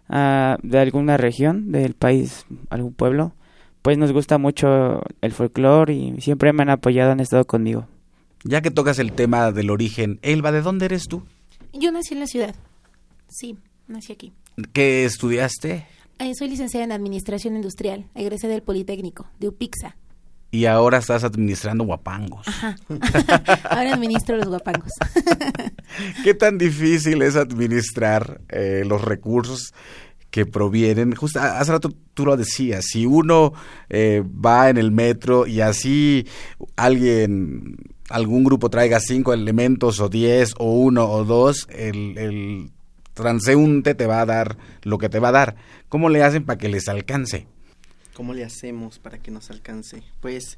[0.09, 3.33] uh, de alguna región del país, algún pueblo,
[3.81, 7.87] pues nos gusta mucho el folclore y siempre me han apoyado, han estado conmigo.
[8.45, 11.23] Ya que tocas el tema del origen, Elba, ¿de dónde eres tú?
[11.73, 12.55] Yo nací en la ciudad.
[13.27, 14.33] Sí, nací aquí.
[14.71, 15.85] ¿Qué estudiaste?
[16.19, 19.97] Eh, soy licenciada en Administración Industrial, egresé del Politécnico, de UPIXA
[20.53, 22.47] y ahora estás administrando guapangos.
[22.47, 22.75] Ajá.
[23.71, 24.91] ahora administro los guapangos.
[26.23, 29.73] ¿Qué tan difícil es administrar eh, los recursos
[30.29, 31.15] que provienen?
[31.15, 33.53] Justo hace rato tú lo decías, si uno
[33.89, 36.27] eh, va en el metro y así
[36.75, 37.77] alguien,
[38.09, 42.71] algún grupo traiga cinco elementos o diez o uno o dos, el, el
[43.15, 45.55] transeúnte te va a dar lo que te va a dar.
[45.89, 47.47] ¿Cómo le hacen para que les alcance?
[48.13, 50.03] ¿Cómo le hacemos para que nos alcance?
[50.21, 50.57] Pues,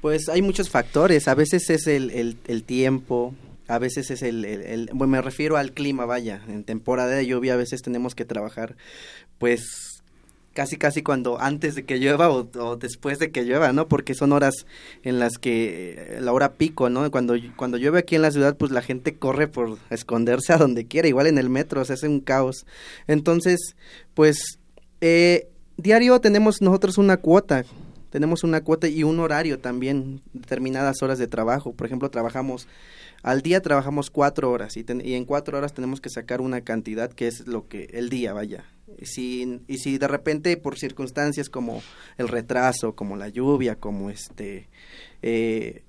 [0.00, 1.28] pues hay muchos factores.
[1.28, 3.34] A veces es el, el, tiempo,
[3.68, 6.42] a veces es el, el, bueno, me refiero al clima, vaya.
[6.48, 8.76] En temporada de lluvia a veces tenemos que trabajar,
[9.38, 9.94] pues
[10.54, 13.88] casi casi cuando antes de que llueva o, después de que llueva, ¿no?
[13.88, 14.54] Porque son horas
[15.02, 17.10] en las que la hora pico, ¿no?
[17.10, 20.86] Cuando cuando llueve aquí en la ciudad, pues la gente corre por esconderse a donde
[20.86, 22.64] quiera, igual en el metro se hace un caos.
[23.08, 23.76] Entonces,
[24.14, 24.58] pues
[25.00, 27.64] eh, diario tenemos nosotros una cuota,
[28.10, 31.72] tenemos una cuota y un horario también, determinadas horas de trabajo.
[31.72, 32.68] Por ejemplo, trabajamos,
[33.22, 37.26] al día trabajamos cuatro horas y, en cuatro horas tenemos que sacar una cantidad que
[37.26, 38.64] es lo que, el día, vaya.
[38.98, 41.82] Y si, y si de repente por circunstancias como
[42.16, 44.68] el retraso, como la lluvia, como este...
[45.22, 45.82] Eh,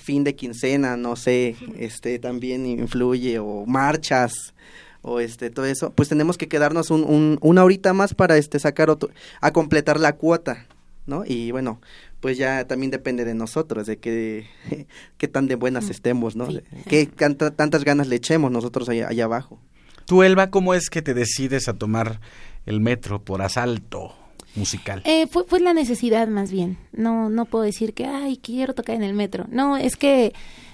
[0.00, 4.54] fin de quincena, no sé, este también influye o marchas,
[5.02, 8.58] o este todo eso, pues tenemos que quedarnos un, un, una horita más para este
[8.58, 10.66] sacar otro, a completar la cuota,
[11.06, 11.24] ¿no?
[11.26, 11.80] Y bueno,
[12.20, 14.46] pues ya también depende de nosotros, de qué,
[15.18, 16.48] qué tan de buenas mm, estemos, ¿no?
[16.88, 19.58] Qué tantas ganas le echemos nosotros allá, allá abajo.
[20.06, 22.20] Tú, Elba, ¿cómo es que te decides a tomar
[22.66, 24.14] el metro por asalto?
[24.56, 25.00] musical?
[25.04, 26.76] Eh, fue, fue la necesidad más bien.
[26.92, 29.46] No, no puedo decir que, ay, quiero tocar en el metro.
[29.48, 30.32] No, es que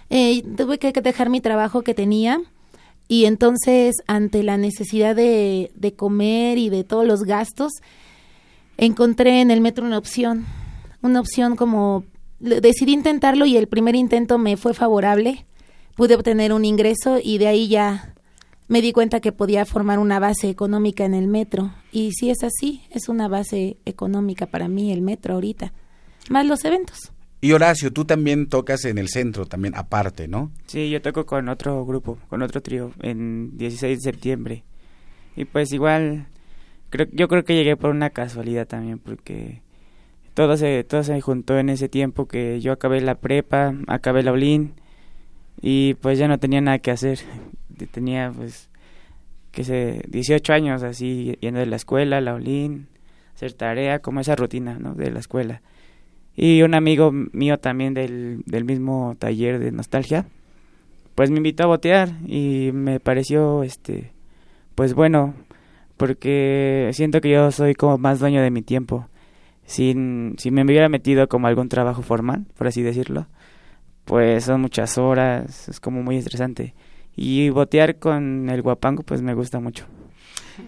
[0.08, 2.40] eh, tuve que dejar mi trabajo que tenía
[3.08, 7.72] y entonces, ante la necesidad de, de comer y de todos los gastos,
[8.76, 10.44] encontré en el metro una opción,
[11.02, 12.04] una opción como
[12.38, 15.46] decidí intentarlo y el primer intento me fue favorable,
[15.94, 18.14] pude obtener un ingreso y de ahí ya
[18.68, 22.42] me di cuenta que podía formar una base económica en el metro y si es
[22.42, 25.72] así, es una base económica para mí el metro ahorita,
[26.28, 27.12] más los eventos.
[27.46, 30.50] Y Horacio, tú también tocas en el centro, también aparte, ¿no?
[30.66, 34.64] Sí, yo toco con otro grupo, con otro trío, en 16 de septiembre.
[35.36, 36.26] Y pues igual,
[36.90, 39.62] creo, yo creo que llegué por una casualidad también, porque
[40.34, 44.32] todo se, todo se juntó en ese tiempo que yo acabé la prepa, acabé la
[44.32, 44.74] OLIN,
[45.62, 47.20] y pues ya no tenía nada que hacer.
[47.92, 48.70] Tenía pues,
[49.52, 52.88] que sé, 18 años así, yendo de la escuela, la OLIN,
[53.36, 54.94] hacer tarea, como esa rutina, ¿no?
[54.94, 55.62] De la escuela
[56.36, 60.26] y un amigo mío también del, del mismo taller de nostalgia,
[61.14, 64.12] pues me invitó a botear y me pareció, este,
[64.74, 65.34] pues bueno,
[65.96, 69.08] porque siento que yo soy como más dueño de mi tiempo.
[69.64, 73.26] Sin, si me hubiera metido como algún trabajo formal, por así decirlo,
[74.04, 76.74] pues son muchas horas, es como muy estresante.
[77.16, 79.86] Y botear con el guapango, pues me gusta mucho.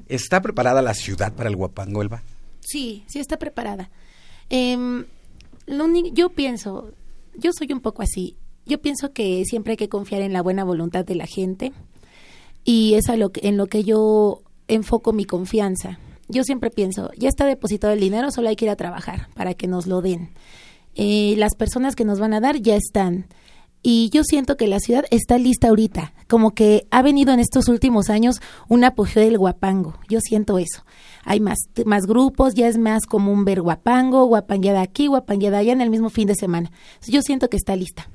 [0.09, 2.23] ¿Está preparada la ciudad para el guapango, Elba?
[2.61, 3.91] Sí, sí está preparada.
[4.51, 5.05] Eh,
[6.13, 6.93] yo pienso,
[7.37, 8.37] yo soy un poco así.
[8.67, 11.73] Yo pienso que siempre hay que confiar en la buena voluntad de la gente
[12.65, 15.99] y es a lo que, en lo que yo enfoco mi confianza.
[16.29, 19.55] Yo siempre pienso, ya está depositado el dinero, solo hay que ir a trabajar para
[19.55, 20.31] que nos lo den.
[20.95, 23.27] Eh, las personas que nos van a dar ya están.
[23.83, 27.69] Y yo siento que la ciudad está lista ahorita, como que ha venido en estos
[27.69, 29.95] últimos años un apogeo del guapango.
[30.09, 30.85] Yo siento eso.
[31.31, 35.83] Hay más, más grupos, ya es más común ver guapango, guapangueada aquí, guapangueada allá en
[35.83, 36.73] el mismo fin de semana.
[37.07, 38.09] Yo siento que está lista.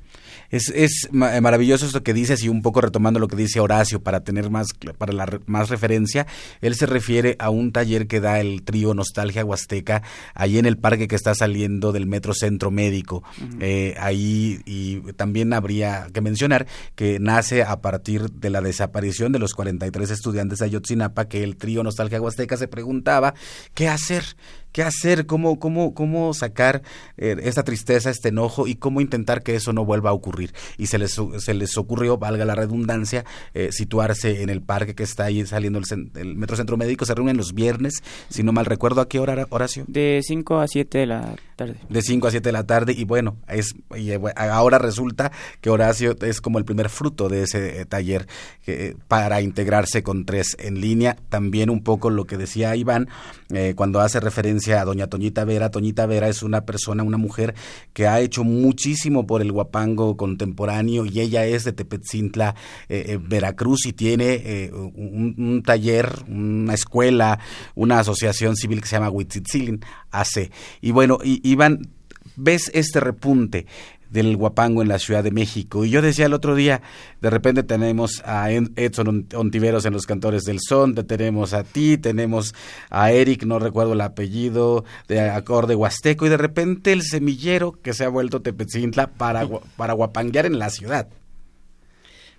[0.54, 4.20] Es, es maravilloso esto que dices y un poco retomando lo que dice Horacio para
[4.22, 6.28] tener más para la más referencia,
[6.60, 10.02] él se refiere a un taller que da el trío Nostalgia Huasteca
[10.32, 13.24] ahí en el parque que está saliendo del Metro Centro Médico.
[13.58, 19.40] eh, ahí y también habría que mencionar que nace a partir de la desaparición de
[19.40, 23.34] los 43 estudiantes de Ayotzinapa que el trío Nostalgia Huasteca se preguntaba
[23.74, 24.36] qué hacer
[24.74, 26.82] qué hacer, cómo, cómo, cómo sacar
[27.16, 30.52] eh, esta tristeza, este enojo y cómo intentar que eso no vuelva a ocurrir.
[30.76, 35.04] Y se les, se les ocurrió, valga la redundancia, eh, situarse en el parque que
[35.04, 37.06] está ahí saliendo el, el Metro Centro Médico.
[37.06, 39.84] Se reúnen los viernes, si no mal recuerdo, ¿a qué hora, Horacio?
[39.86, 41.76] De 5 a 7 de la tarde.
[41.88, 46.16] De 5 a 7 de la tarde y bueno, es y ahora resulta que Horacio
[46.20, 48.26] es como el primer fruto de ese eh, taller
[48.66, 51.16] eh, para integrarse con tres en línea.
[51.28, 53.08] También un poco lo que decía Iván
[53.50, 55.70] eh, cuando hace referencia a doña Toñita Vera.
[55.70, 57.54] Toñita Vera es una persona, una mujer
[57.92, 62.54] que ha hecho muchísimo por el guapango contemporáneo y ella es de Tepetzintla,
[62.88, 67.38] eh, Veracruz y tiene un, un, taller, una escuela,
[67.74, 70.50] una asociación civil que se llama Huitzitzilin AC.
[70.80, 71.90] Y bueno, y, Iván,
[72.36, 73.66] ves este repunte
[74.14, 75.84] del guapango en la Ciudad de México.
[75.84, 76.82] Y yo decía el otro día,
[77.20, 82.54] de repente tenemos a Edson Ontiveros en los cantores del son, tenemos a ti, tenemos
[82.90, 87.92] a Eric, no recuerdo el apellido, de acorde huasteco, y de repente el semillero que
[87.92, 91.08] se ha vuelto Tepezintla para, para guapanguear en la ciudad.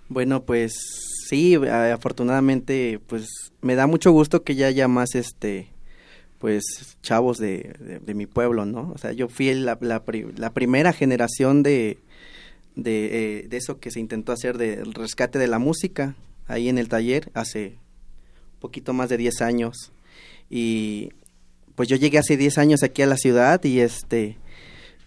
[0.08, 0.72] Bueno, pues
[1.28, 5.68] sí, afortunadamente, pues me da mucho gusto que ya haya más este
[6.38, 8.92] pues chavos de, de, mi pueblo, ¿no?
[8.94, 11.98] O sea, yo fui la, la, primera generación de,
[12.74, 16.14] de, eh, de, eso que se intentó hacer del rescate de la música
[16.46, 17.76] ahí en el taller hace
[18.60, 19.92] poquito más de 10 años.
[20.50, 21.10] Y
[21.74, 24.36] pues yo llegué hace 10 años aquí a la ciudad y este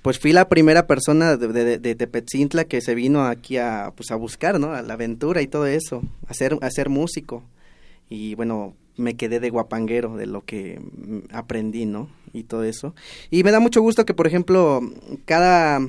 [0.02, 4.60] pues fui la primera persona de, de, que se vino aquí a pues a buscar,
[4.60, 4.74] ¿no?
[4.74, 7.44] A la aventura y todo eso, a ser, a ser músico.
[8.10, 10.80] Y bueno, me quedé de guapanguero de lo que
[11.32, 12.10] aprendí, ¿no?
[12.34, 12.94] Y todo eso.
[13.32, 14.82] Y me da mucho gusto que, por ejemplo,
[15.26, 15.80] cada...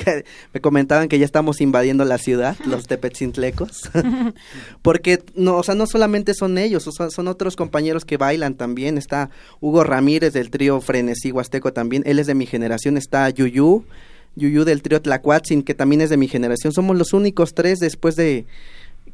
[0.54, 3.90] me comentaban que ya estamos invadiendo la ciudad, los tepetzintlecos,
[4.82, 8.96] porque no, o sea, no solamente son ellos, o son otros compañeros que bailan también,
[8.96, 9.28] está
[9.60, 13.84] Hugo Ramírez del trío Frenesí Huasteco también, él es de mi generación, está Yuyu,
[14.36, 18.16] Yuyu del trío Tlacuatzin, que también es de mi generación, somos los únicos tres después
[18.16, 18.46] de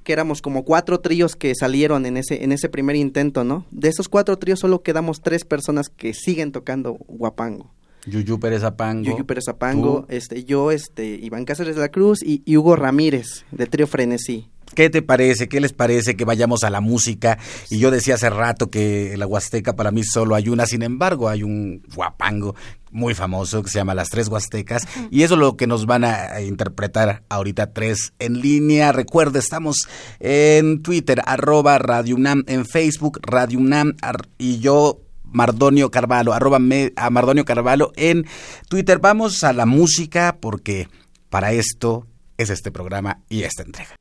[0.07, 3.67] que éramos como cuatro tríos que salieron en ese, en ese primer intento, ¿no?
[3.73, 7.73] De esos cuatro tríos solo quedamos tres personas que siguen tocando guapango.
[8.07, 9.03] Yuyu Pérez Apango.
[9.03, 13.45] Yuyu Pérez Apango, este, yo, este, Iván Cáceres de la Cruz y, y Hugo Ramírez,
[13.51, 14.49] del trío Frenesí.
[14.75, 15.49] ¿Qué te parece?
[15.49, 17.39] ¿Qué les parece que vayamos a la música?
[17.71, 21.29] Y yo decía hace rato que la Huasteca para mí solo hay una, sin embargo
[21.29, 22.55] hay un guapango
[22.91, 26.05] muy famoso que se llama Las Tres Huastecas y eso es lo que nos van
[26.05, 28.93] a interpretar ahorita tres en línea.
[28.93, 29.89] Recuerda, estamos
[30.19, 33.97] en Twitter, arroba Radio UNAM, en Facebook, Radio UNAM
[34.39, 36.59] y yo Mardonio Carvalho, arroba
[36.97, 38.27] a Mardonio Carvalho en
[38.69, 38.99] Twitter.
[38.99, 40.89] Vamos a la música porque
[41.29, 42.07] para esto
[42.39, 43.97] es este programa y esta entrega.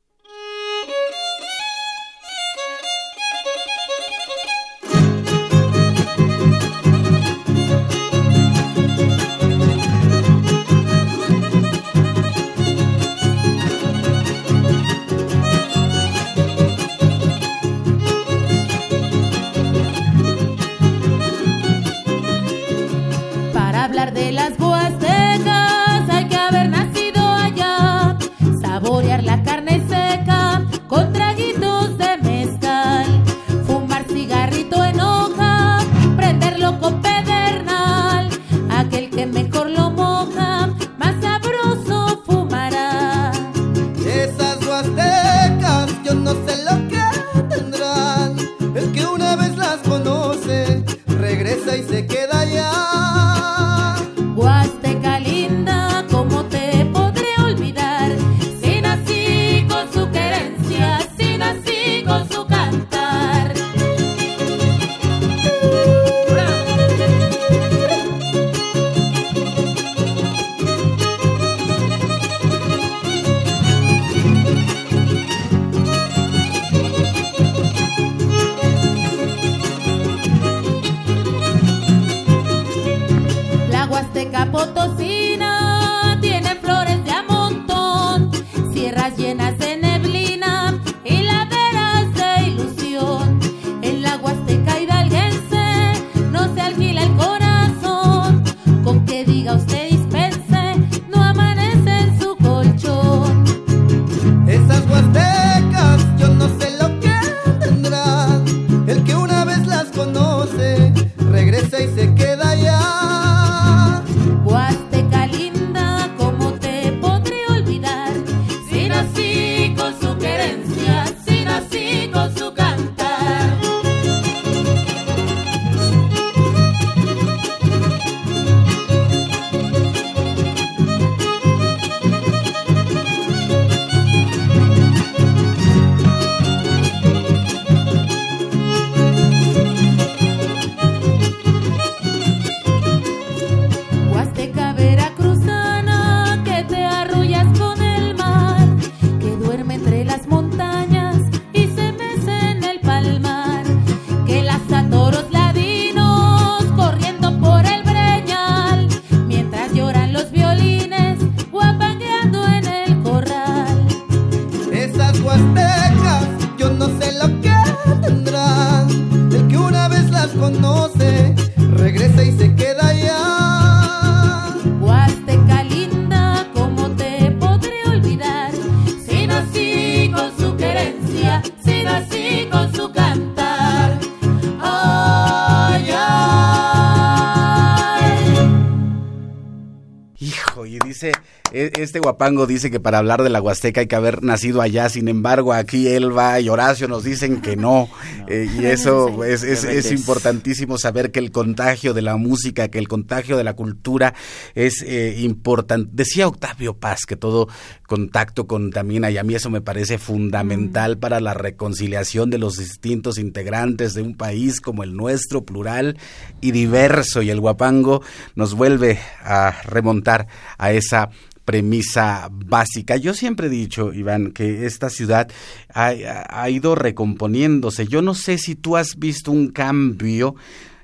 [192.16, 195.52] Guapango dice que para hablar de la Huasteca hay que haber nacido allá, sin embargo
[195.52, 197.90] aquí Elba y Horacio nos dicen que no,
[198.28, 202.78] eh, y eso es, es- es importantísimo saber que el contagio de la música, que
[202.78, 204.14] el contagio de la cultura
[204.54, 205.90] es eh, importante.
[205.92, 207.48] Decía Octavio Paz que todo
[207.86, 213.18] contacto contamina y a mí eso me parece fundamental para la reconciliación de los distintos
[213.18, 215.98] integrantes de un país como el nuestro, plural
[216.40, 218.00] y diverso, y el guapango
[218.34, 221.10] nos vuelve a remontar a esa
[221.46, 222.96] premisa básica.
[222.98, 225.30] Yo siempre he dicho, Iván, que esta ciudad
[225.72, 225.94] ha,
[226.28, 227.86] ha ido recomponiéndose.
[227.86, 230.34] Yo no sé si tú has visto un cambio,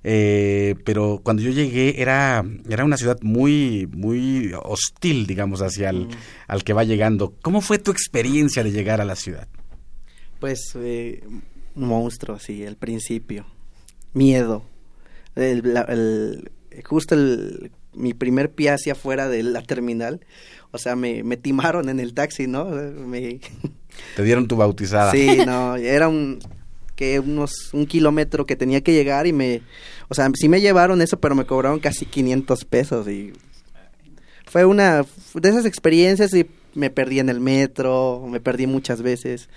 [0.05, 6.09] eh, pero cuando yo llegué era, era una ciudad muy, muy hostil, digamos, hacia el,
[6.47, 7.35] al que va llegando.
[7.43, 9.49] ¿Cómo fue tu experiencia de llegar a la ciudad?
[10.41, 11.23] Pues eh,
[11.75, 13.47] un monstruo, sí, al principio.
[14.15, 14.65] Miedo.
[15.35, 16.51] El- la- el-
[16.85, 20.21] justo el- mi primer pie hacia afuera de la terminal,
[20.71, 22.65] o sea, me, me timaron en el taxi, ¿no?
[22.67, 23.41] Me,
[24.17, 25.13] Te dieron tu bautizada.
[25.13, 26.39] sí, no, era un
[26.97, 29.63] que unos un kilómetro que tenía que llegar y me,
[30.09, 33.33] o sea, sí me llevaron eso, pero me cobraron casi 500 pesos y
[34.47, 39.49] fue una de esas experiencias y me perdí en el metro, me perdí muchas veces.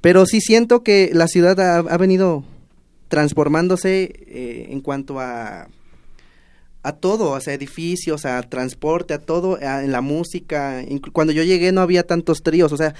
[0.00, 2.44] Pero sí siento que la ciudad ha, ha venido
[3.08, 5.68] transformándose eh, en cuanto a
[6.88, 10.82] a todo, o sea, edificios, a transporte, a todo, en la música.
[11.12, 12.94] Cuando yo llegué no había tantos tríos, o sea,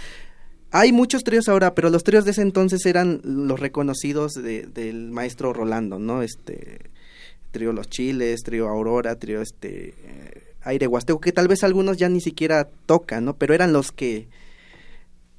[0.70, 5.10] hay muchos tríos ahora, pero los tríos de ese entonces eran los reconocidos de- del
[5.10, 6.22] maestro Rolando, ¿no?
[6.22, 6.90] Este
[7.50, 12.08] trío Los Chiles, trío Aurora, trío este eh, Aire Huasteco, que tal vez algunos ya
[12.10, 13.36] ni siquiera tocan, ¿no?
[13.36, 14.28] Pero eran los que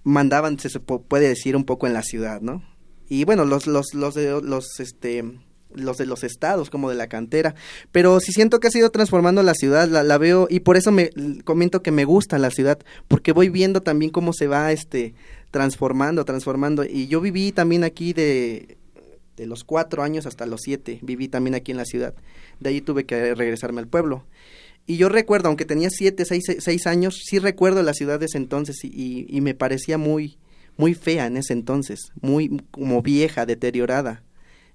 [0.03, 2.63] mandaban, se se pu- puede decir, un poco en la ciudad, ¿no?
[3.07, 5.23] Y bueno, los, los, los los este
[5.73, 7.55] los de los estados, como de la cantera.
[7.91, 10.91] Pero sí siento que ha sido transformando la ciudad, la, la veo, y por eso
[10.91, 11.09] me
[11.43, 15.13] comento que me gusta la ciudad, porque voy viendo también cómo se va este
[15.51, 16.83] transformando, transformando.
[16.85, 18.77] Y yo viví también aquí de,
[19.37, 22.13] de los cuatro años hasta los siete, viví también aquí en la ciudad.
[22.59, 24.25] De ahí tuve que regresarme al pueblo.
[24.85, 28.37] Y yo recuerdo, aunque tenía siete, seis, seis años, sí recuerdo la ciudad de ese
[28.37, 30.39] entonces y, y- y me parecía muy,
[30.77, 34.23] muy fea en ese entonces, muy como vieja, deteriorada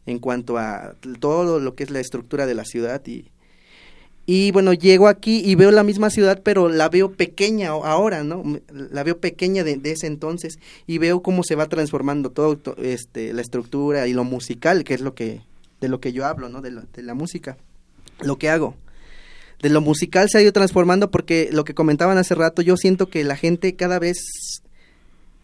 [0.06, 3.30] en cuanto a todo lo que es la estructura de la ciudad y
[4.26, 8.42] y bueno llego aquí y veo la misma ciudad pero la veo pequeña ahora no
[8.72, 13.32] la veo pequeña de, ese entonces y veo cómo se va transformando todo to- este
[13.34, 15.42] la estructura y lo musical que es lo que
[15.80, 16.70] de lo que yo hablo no de
[17.02, 17.58] la música
[18.20, 18.76] lo que hago.
[19.62, 23.08] De lo musical se ha ido transformando porque lo que comentaban hace rato yo siento
[23.08, 24.62] que la gente cada vez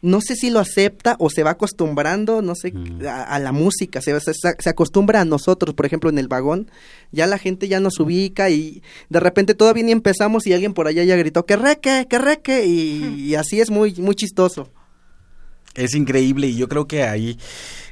[0.02, 2.72] no sé si lo acepta o se va acostumbrando, no sé,
[3.06, 6.70] a, a la música, se, se, se acostumbra a nosotros, por ejemplo, en el vagón,
[7.12, 10.86] ya la gente ya nos ubica y de repente todavía ni empezamos y alguien por
[10.86, 14.68] allá ya gritó, que reque, que reque, y, y así es muy, muy chistoso.
[15.74, 17.38] Es increíble y yo creo que ahí,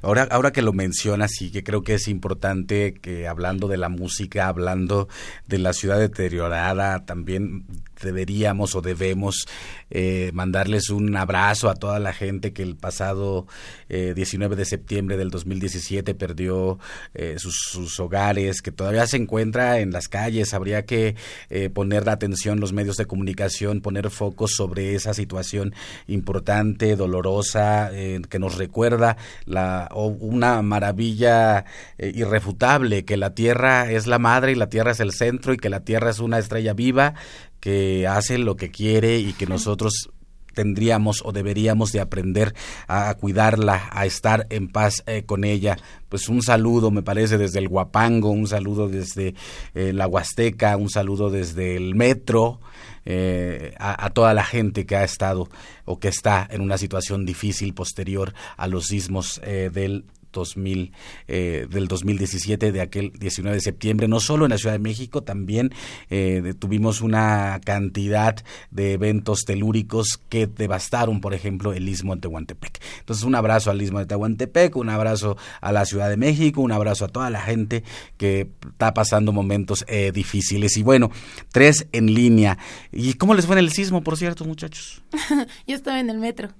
[0.03, 3.89] ahora, ahora que lo mencionas y que creo que es importante que hablando de la
[3.89, 5.09] música, hablando
[5.47, 7.67] de la ciudad deteriorada, también
[8.03, 9.47] deberíamos o debemos
[9.91, 13.47] eh, mandarles un abrazo a toda la gente que el pasado
[13.89, 16.79] eh, 19 de septiembre del 2017 perdió
[17.15, 20.53] eh, sus, sus, hogares, que todavía se encuentra en las calles.
[20.55, 21.17] Habría que
[21.51, 25.75] eh, poner la atención los medios de comunicación, poner focos sobre esa situación
[26.07, 31.65] importante, dolorosa, eh, que nos recuerda la, una maravilla
[31.99, 35.71] irrefutable, que la Tierra es la madre y la Tierra es el centro y que
[35.71, 37.15] la Tierra es una estrella viva
[37.61, 40.11] que hace lo que quiere y que nosotros
[40.55, 42.55] tendríamos o deberíamos de aprender
[42.87, 45.77] a, cuidarla, a estar en paz eh, con ella.
[46.09, 49.35] Pues un saludo, me parece, desde el Guapango, un saludo desde
[49.75, 52.61] eh, la Huasteca, un saludo desde el metro,
[53.05, 55.49] eh, a, a, toda la gente que ha estado
[55.85, 60.05] o que está en una situación difícil posterior a los sismos del
[60.39, 60.93] 2000,
[61.27, 65.23] eh, del 2017, de aquel 19 de septiembre, no solo en la Ciudad de México,
[65.23, 65.73] también
[66.11, 68.37] eh, tuvimos una cantidad
[68.71, 72.81] de eventos telúricos que devastaron, por ejemplo, el istmo de Tehuantepec.
[73.01, 76.73] Entonces, un abrazo al istmo de Tehuantepec, un abrazo a la Ciudad de México, un
[76.73, 77.83] abrazo a toda la gente
[78.17, 80.77] que está pasando momentos eh, difíciles.
[80.77, 81.11] Y bueno,
[81.53, 82.59] tres en línea.
[82.93, 85.03] ¿Y cómo les fue en el sismo, por cierto, muchachos?
[85.67, 86.51] Yo estaba en el metro.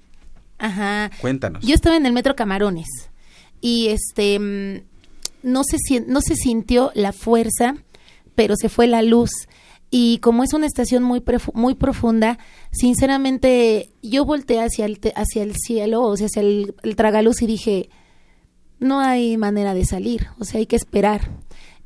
[0.57, 1.09] Ajá.
[1.21, 1.65] Cuéntanos.
[1.65, 3.09] Yo estaba en el metro Camarones
[3.61, 4.83] y este
[5.41, 7.75] no se no se sintió la fuerza,
[8.35, 9.31] pero se fue la luz.
[9.91, 12.37] Y como es una estación muy muy profunda,
[12.71, 17.47] sinceramente yo volteé hacia el hacia el cielo, o sea, hacia el, el tragaluz y
[17.47, 17.89] dije,
[18.79, 21.31] no hay manera de salir, o sea, hay que esperar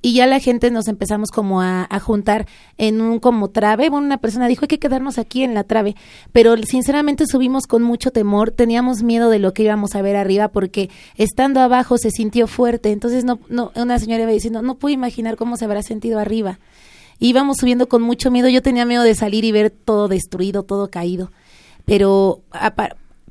[0.06, 2.46] y ya la gente nos empezamos como a, a, juntar
[2.78, 3.90] en un como trave.
[3.90, 5.96] Bueno, una persona dijo hay que quedarnos aquí en la trave,
[6.34, 10.50] pero sinceramente subimos con mucho temor, teníamos miedo de lo que íbamos a ver arriba
[10.50, 14.94] porque estando abajo se sintió fuerte, entonces no, no una señora iba diciendo no puedo
[14.94, 16.60] imaginar cómo se habrá sentido arriba.
[17.20, 20.90] Íbamos subiendo con mucho miedo, yo tenía miedo de salir y ver todo destruido, todo
[20.90, 21.32] caído,
[21.86, 22.42] pero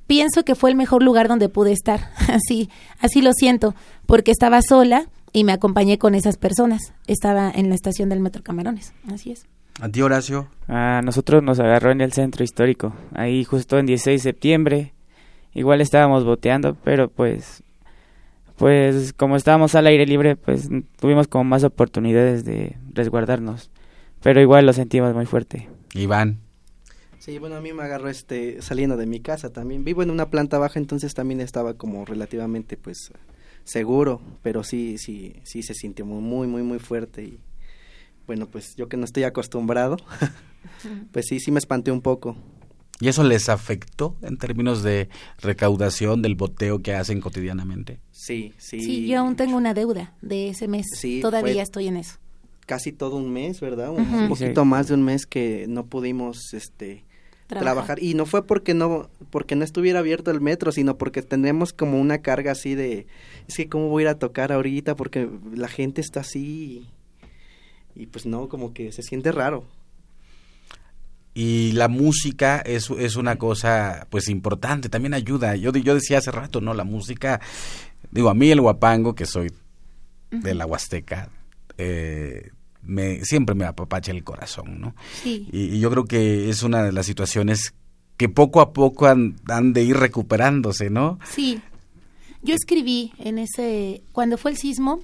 [0.06, 3.74] pienso que fue el mejor lugar donde pude estar, así, así lo siento,
[4.06, 6.94] porque estaba sola y me acompañé con esas personas.
[7.06, 9.46] Estaba en la estación del Metro Camarones, así es.
[9.80, 10.48] ¿A ti, Horacio?
[10.68, 14.94] A nosotros nos agarró en el centro histórico, ahí justo en 16 de septiembre.
[15.54, 17.62] Igual estábamos boteando, pero pues,
[18.56, 23.70] pues como estábamos al aire libre, pues tuvimos como más oportunidades de resguardarnos.
[24.22, 25.68] Pero igual lo sentimos muy fuerte.
[25.94, 26.38] Iván.
[27.18, 29.84] Sí, bueno, a mí me agarró este saliendo de mi casa también.
[29.84, 33.12] Vivo en una planta baja, entonces también estaba como relativamente pues
[33.64, 37.40] seguro, pero sí, sí, sí se sintió muy, muy, muy fuerte y
[38.26, 39.96] bueno, pues yo que no estoy acostumbrado,
[41.12, 42.36] pues sí, sí me espanté un poco.
[43.00, 45.08] ¿Y eso les afectó en términos de
[45.40, 47.98] recaudación del boteo que hacen cotidianamente?
[48.12, 48.80] Sí, sí.
[48.80, 50.86] Sí, yo aún tengo una deuda de ese mes.
[50.94, 52.18] Sí, Todavía estoy en eso.
[52.64, 53.90] Casi todo un mes, ¿verdad?
[53.90, 54.28] Un, uh -huh.
[54.28, 54.68] poquito sí.
[54.68, 57.04] más de un mes que no pudimos este
[57.46, 57.74] trabajar.
[57.74, 58.02] trabajar.
[58.02, 62.00] y no fue porque no porque no estuviera abierto el metro, sino porque tenemos como
[62.00, 63.06] una carga así de
[63.48, 66.88] es que cómo voy a ir a tocar ahorita porque la gente está así
[67.94, 69.64] y, y pues no, como que se siente raro
[71.34, 75.56] y la música es, es una cosa pues importante, también ayuda.
[75.56, 76.74] Yo, yo decía hace rato, ¿no?
[76.74, 77.40] La música,
[78.10, 79.50] digo, a mí el guapango, que soy
[80.30, 81.30] de la Huasteca,
[81.78, 82.50] eh,
[82.82, 84.94] me, siempre me apapacha el corazón, ¿no?
[85.22, 85.48] Sí.
[85.52, 87.74] Y, y, yo creo que es una de las situaciones
[88.16, 91.18] que poco a poco han, han de ir recuperándose, ¿no?
[91.30, 91.60] Sí.
[92.42, 95.00] Yo escribí en ese, cuando fue el sismo,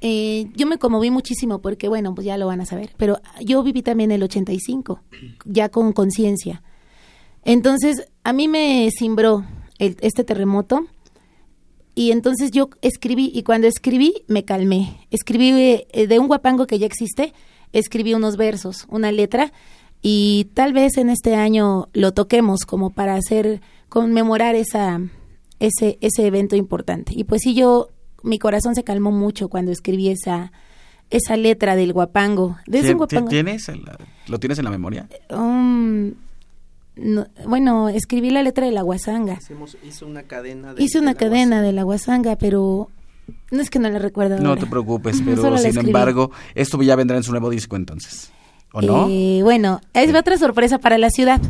[0.00, 3.62] eh, yo me conmoví muchísimo porque, bueno, pues ya lo van a saber, pero yo
[3.62, 5.00] viví también el 85,
[5.44, 6.62] ya con conciencia.
[7.44, 9.44] Entonces, a mí me cimbró
[9.78, 10.86] el, este terremoto
[11.94, 15.06] y entonces yo escribí y cuando escribí me calmé.
[15.10, 15.50] Escribí
[15.92, 17.32] eh, de un guapango que ya existe,
[17.72, 19.52] escribí unos versos, una letra
[20.00, 25.00] y tal vez en este año lo toquemos como para hacer conmemorar esa
[25.60, 27.12] ese ese evento importante.
[27.14, 27.90] Y pues sí yo
[28.22, 30.52] mi corazón se calmó mucho cuando escribí esa
[31.10, 32.56] esa letra del guapango.
[32.64, 33.28] ¿Tien, guapango.
[33.28, 33.70] ¿Tienes
[34.28, 35.08] ¿Lo tienes en la memoria?
[35.30, 36.14] Um,
[36.96, 39.38] no, bueno, escribí la letra de la guasanga.
[39.82, 41.62] Hizo una cadena de, Hice una de cadena guasanga.
[41.62, 42.90] de la guasanga, pero
[43.50, 44.38] no es que no la recuerdo.
[44.38, 44.60] No ahora.
[44.60, 48.30] te preocupes, pero sin embargo, esto ya vendrá en su nuevo disco entonces.
[48.72, 49.06] ¿O no?
[49.08, 51.40] Eh, bueno, es otra sorpresa para la ciudad,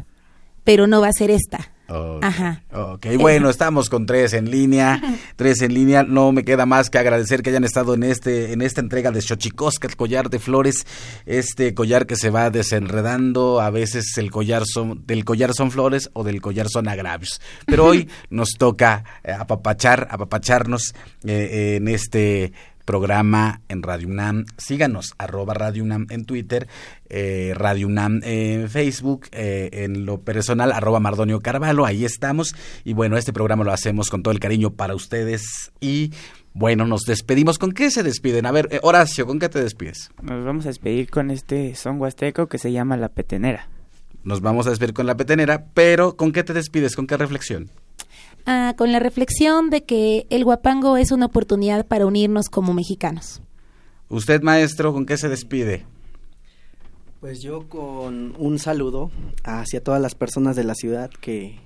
[0.65, 1.73] pero no va a ser esta.
[1.93, 2.25] Ok.
[2.25, 2.63] Ajá.
[2.73, 5.01] Ok, bueno, estamos con tres en línea,
[5.37, 6.03] tres en línea.
[6.03, 9.21] No me queda más que agradecer que hayan estado en este, en esta entrega de
[9.21, 10.87] Xochicosca, el collar de flores,
[11.27, 13.61] este collar que se va desenredando.
[13.61, 17.43] A veces el collar son, del collar son flores o del collar son agravios.
[17.67, 22.53] Pero hoy nos toca eh, apapachar, apapacharnos eh, en este
[22.85, 24.45] programa en Radio UNAM.
[24.57, 26.69] Síganos, arroba Radio UNAM en Twitter,
[27.09, 32.55] eh, Radio UNAM en Facebook, eh, en lo personal, arroba Mardonio Carvalho, ahí estamos.
[32.85, 36.13] Y bueno, este programa lo hacemos con todo el cariño para ustedes y...
[36.55, 37.59] Bueno, nos despedimos.
[37.59, 38.45] ¿Con qué se despiden?
[38.45, 40.11] A ver, eh, Horacio, ¿con qué te despides?
[40.21, 43.71] Nos vamos a despedir con este son huasteco que se llama La Petenera.
[44.25, 46.95] Nos vamos a despedir con la petenera, pero ¿con qué te despides?
[46.95, 47.71] ¿Con qué reflexión?
[48.47, 53.41] Ah, con la reflexión de que el guapango es una oportunidad para unirnos como mexicanos.
[54.09, 55.87] Usted, maestro, ¿con qué se despide?
[57.21, 59.11] Pues yo con un saludo
[59.45, 61.61] hacia todas las personas de la ciudad que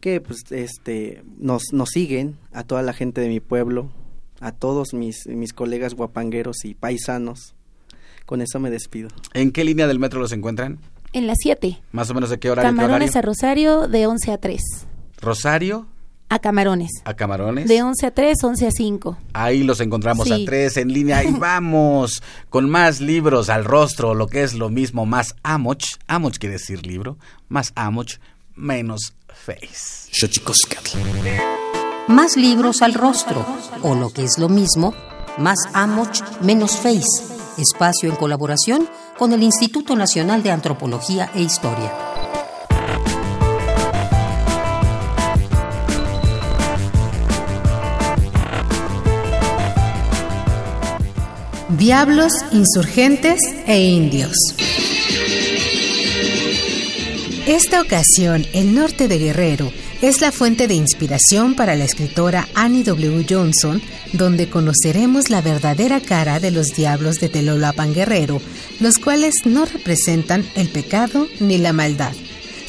[0.00, 3.90] que pues este nos nos siguen, a toda la gente de mi pueblo,
[4.40, 7.54] a todos mis mis colegas guapangueros y paisanos.
[8.26, 9.08] Con eso me despido.
[9.34, 10.80] ¿En qué línea del metro los encuentran?
[11.12, 11.80] En las 7.
[11.92, 13.22] Más o menos de qué qué Camarones a?
[13.22, 14.60] Rosario de 11 a 3.
[15.20, 15.86] Rosario
[16.28, 16.90] A Camarones.
[17.04, 17.66] a Camarones.
[17.68, 19.18] De 11 a 3, 11 a 5.
[19.32, 20.32] Ahí los encontramos Sí.
[20.44, 24.68] a tres en línea y vamos con más libros al rostro, lo que es lo
[24.68, 25.82] mismo, más amoch.
[26.06, 27.16] Amoch quiere decir libro,
[27.48, 28.12] más amoch,
[28.54, 30.10] menos face.
[32.08, 33.44] Más libros al rostro,
[33.82, 34.94] o lo que es lo mismo,
[35.38, 37.06] más Amoch, menos Face.
[37.56, 42.09] Espacio en colaboración con el Instituto Nacional de Antropología e Historia.
[51.80, 54.36] Diablos, insurgentes e indios.
[57.46, 59.72] Esta ocasión, el norte de Guerrero
[60.02, 63.24] es la fuente de inspiración para la escritora Annie W.
[63.26, 63.80] Johnson,
[64.12, 68.42] donde conoceremos la verdadera cara de los diablos de Telolapan Guerrero,
[68.78, 72.12] los cuales no representan el pecado ni la maldad,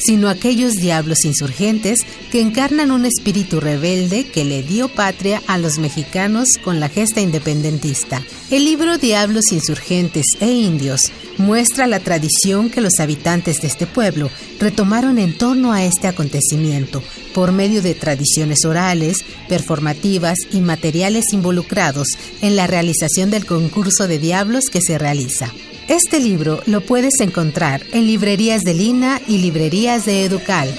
[0.04, 2.00] sino aquellos diablos insurgentes
[2.30, 7.20] que encarnan un espíritu rebelde que le dio patria a los mexicanos con la gesta
[7.20, 8.22] independentista.
[8.50, 14.30] El libro Diablos Insurgentes e Indios muestra la tradición que los habitantes de este pueblo
[14.58, 17.02] retomaron en torno a este acontecimiento
[17.34, 22.08] por medio de tradiciones orales, performativas y materiales involucrados
[22.40, 25.52] en la realización del concurso de diablos que se realiza.
[25.92, 30.74] Este libro lo puedes encontrar en librerías de Lina y librerías de Educal.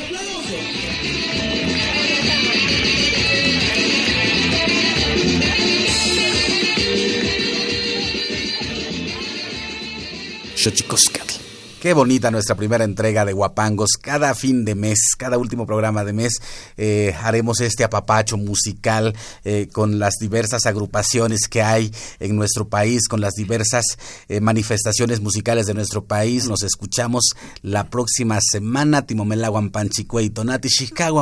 [11.84, 13.97] Qué bonita nuestra primera entrega de Guapangos.
[14.01, 16.41] Cada fin de mes, cada último programa de mes,
[16.77, 19.13] eh, haremos este apapacho musical
[19.43, 23.84] eh, con las diversas agrupaciones que hay en nuestro país, con las diversas
[24.29, 26.47] eh, manifestaciones musicales de nuestro país.
[26.47, 27.31] Nos escuchamos
[27.61, 29.05] la próxima semana.
[29.05, 31.21] Timomelaguan Panchicuey, Tonati, Chicago.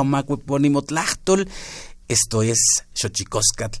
[2.06, 2.58] Esto es
[2.94, 3.80] Xochicoscatl,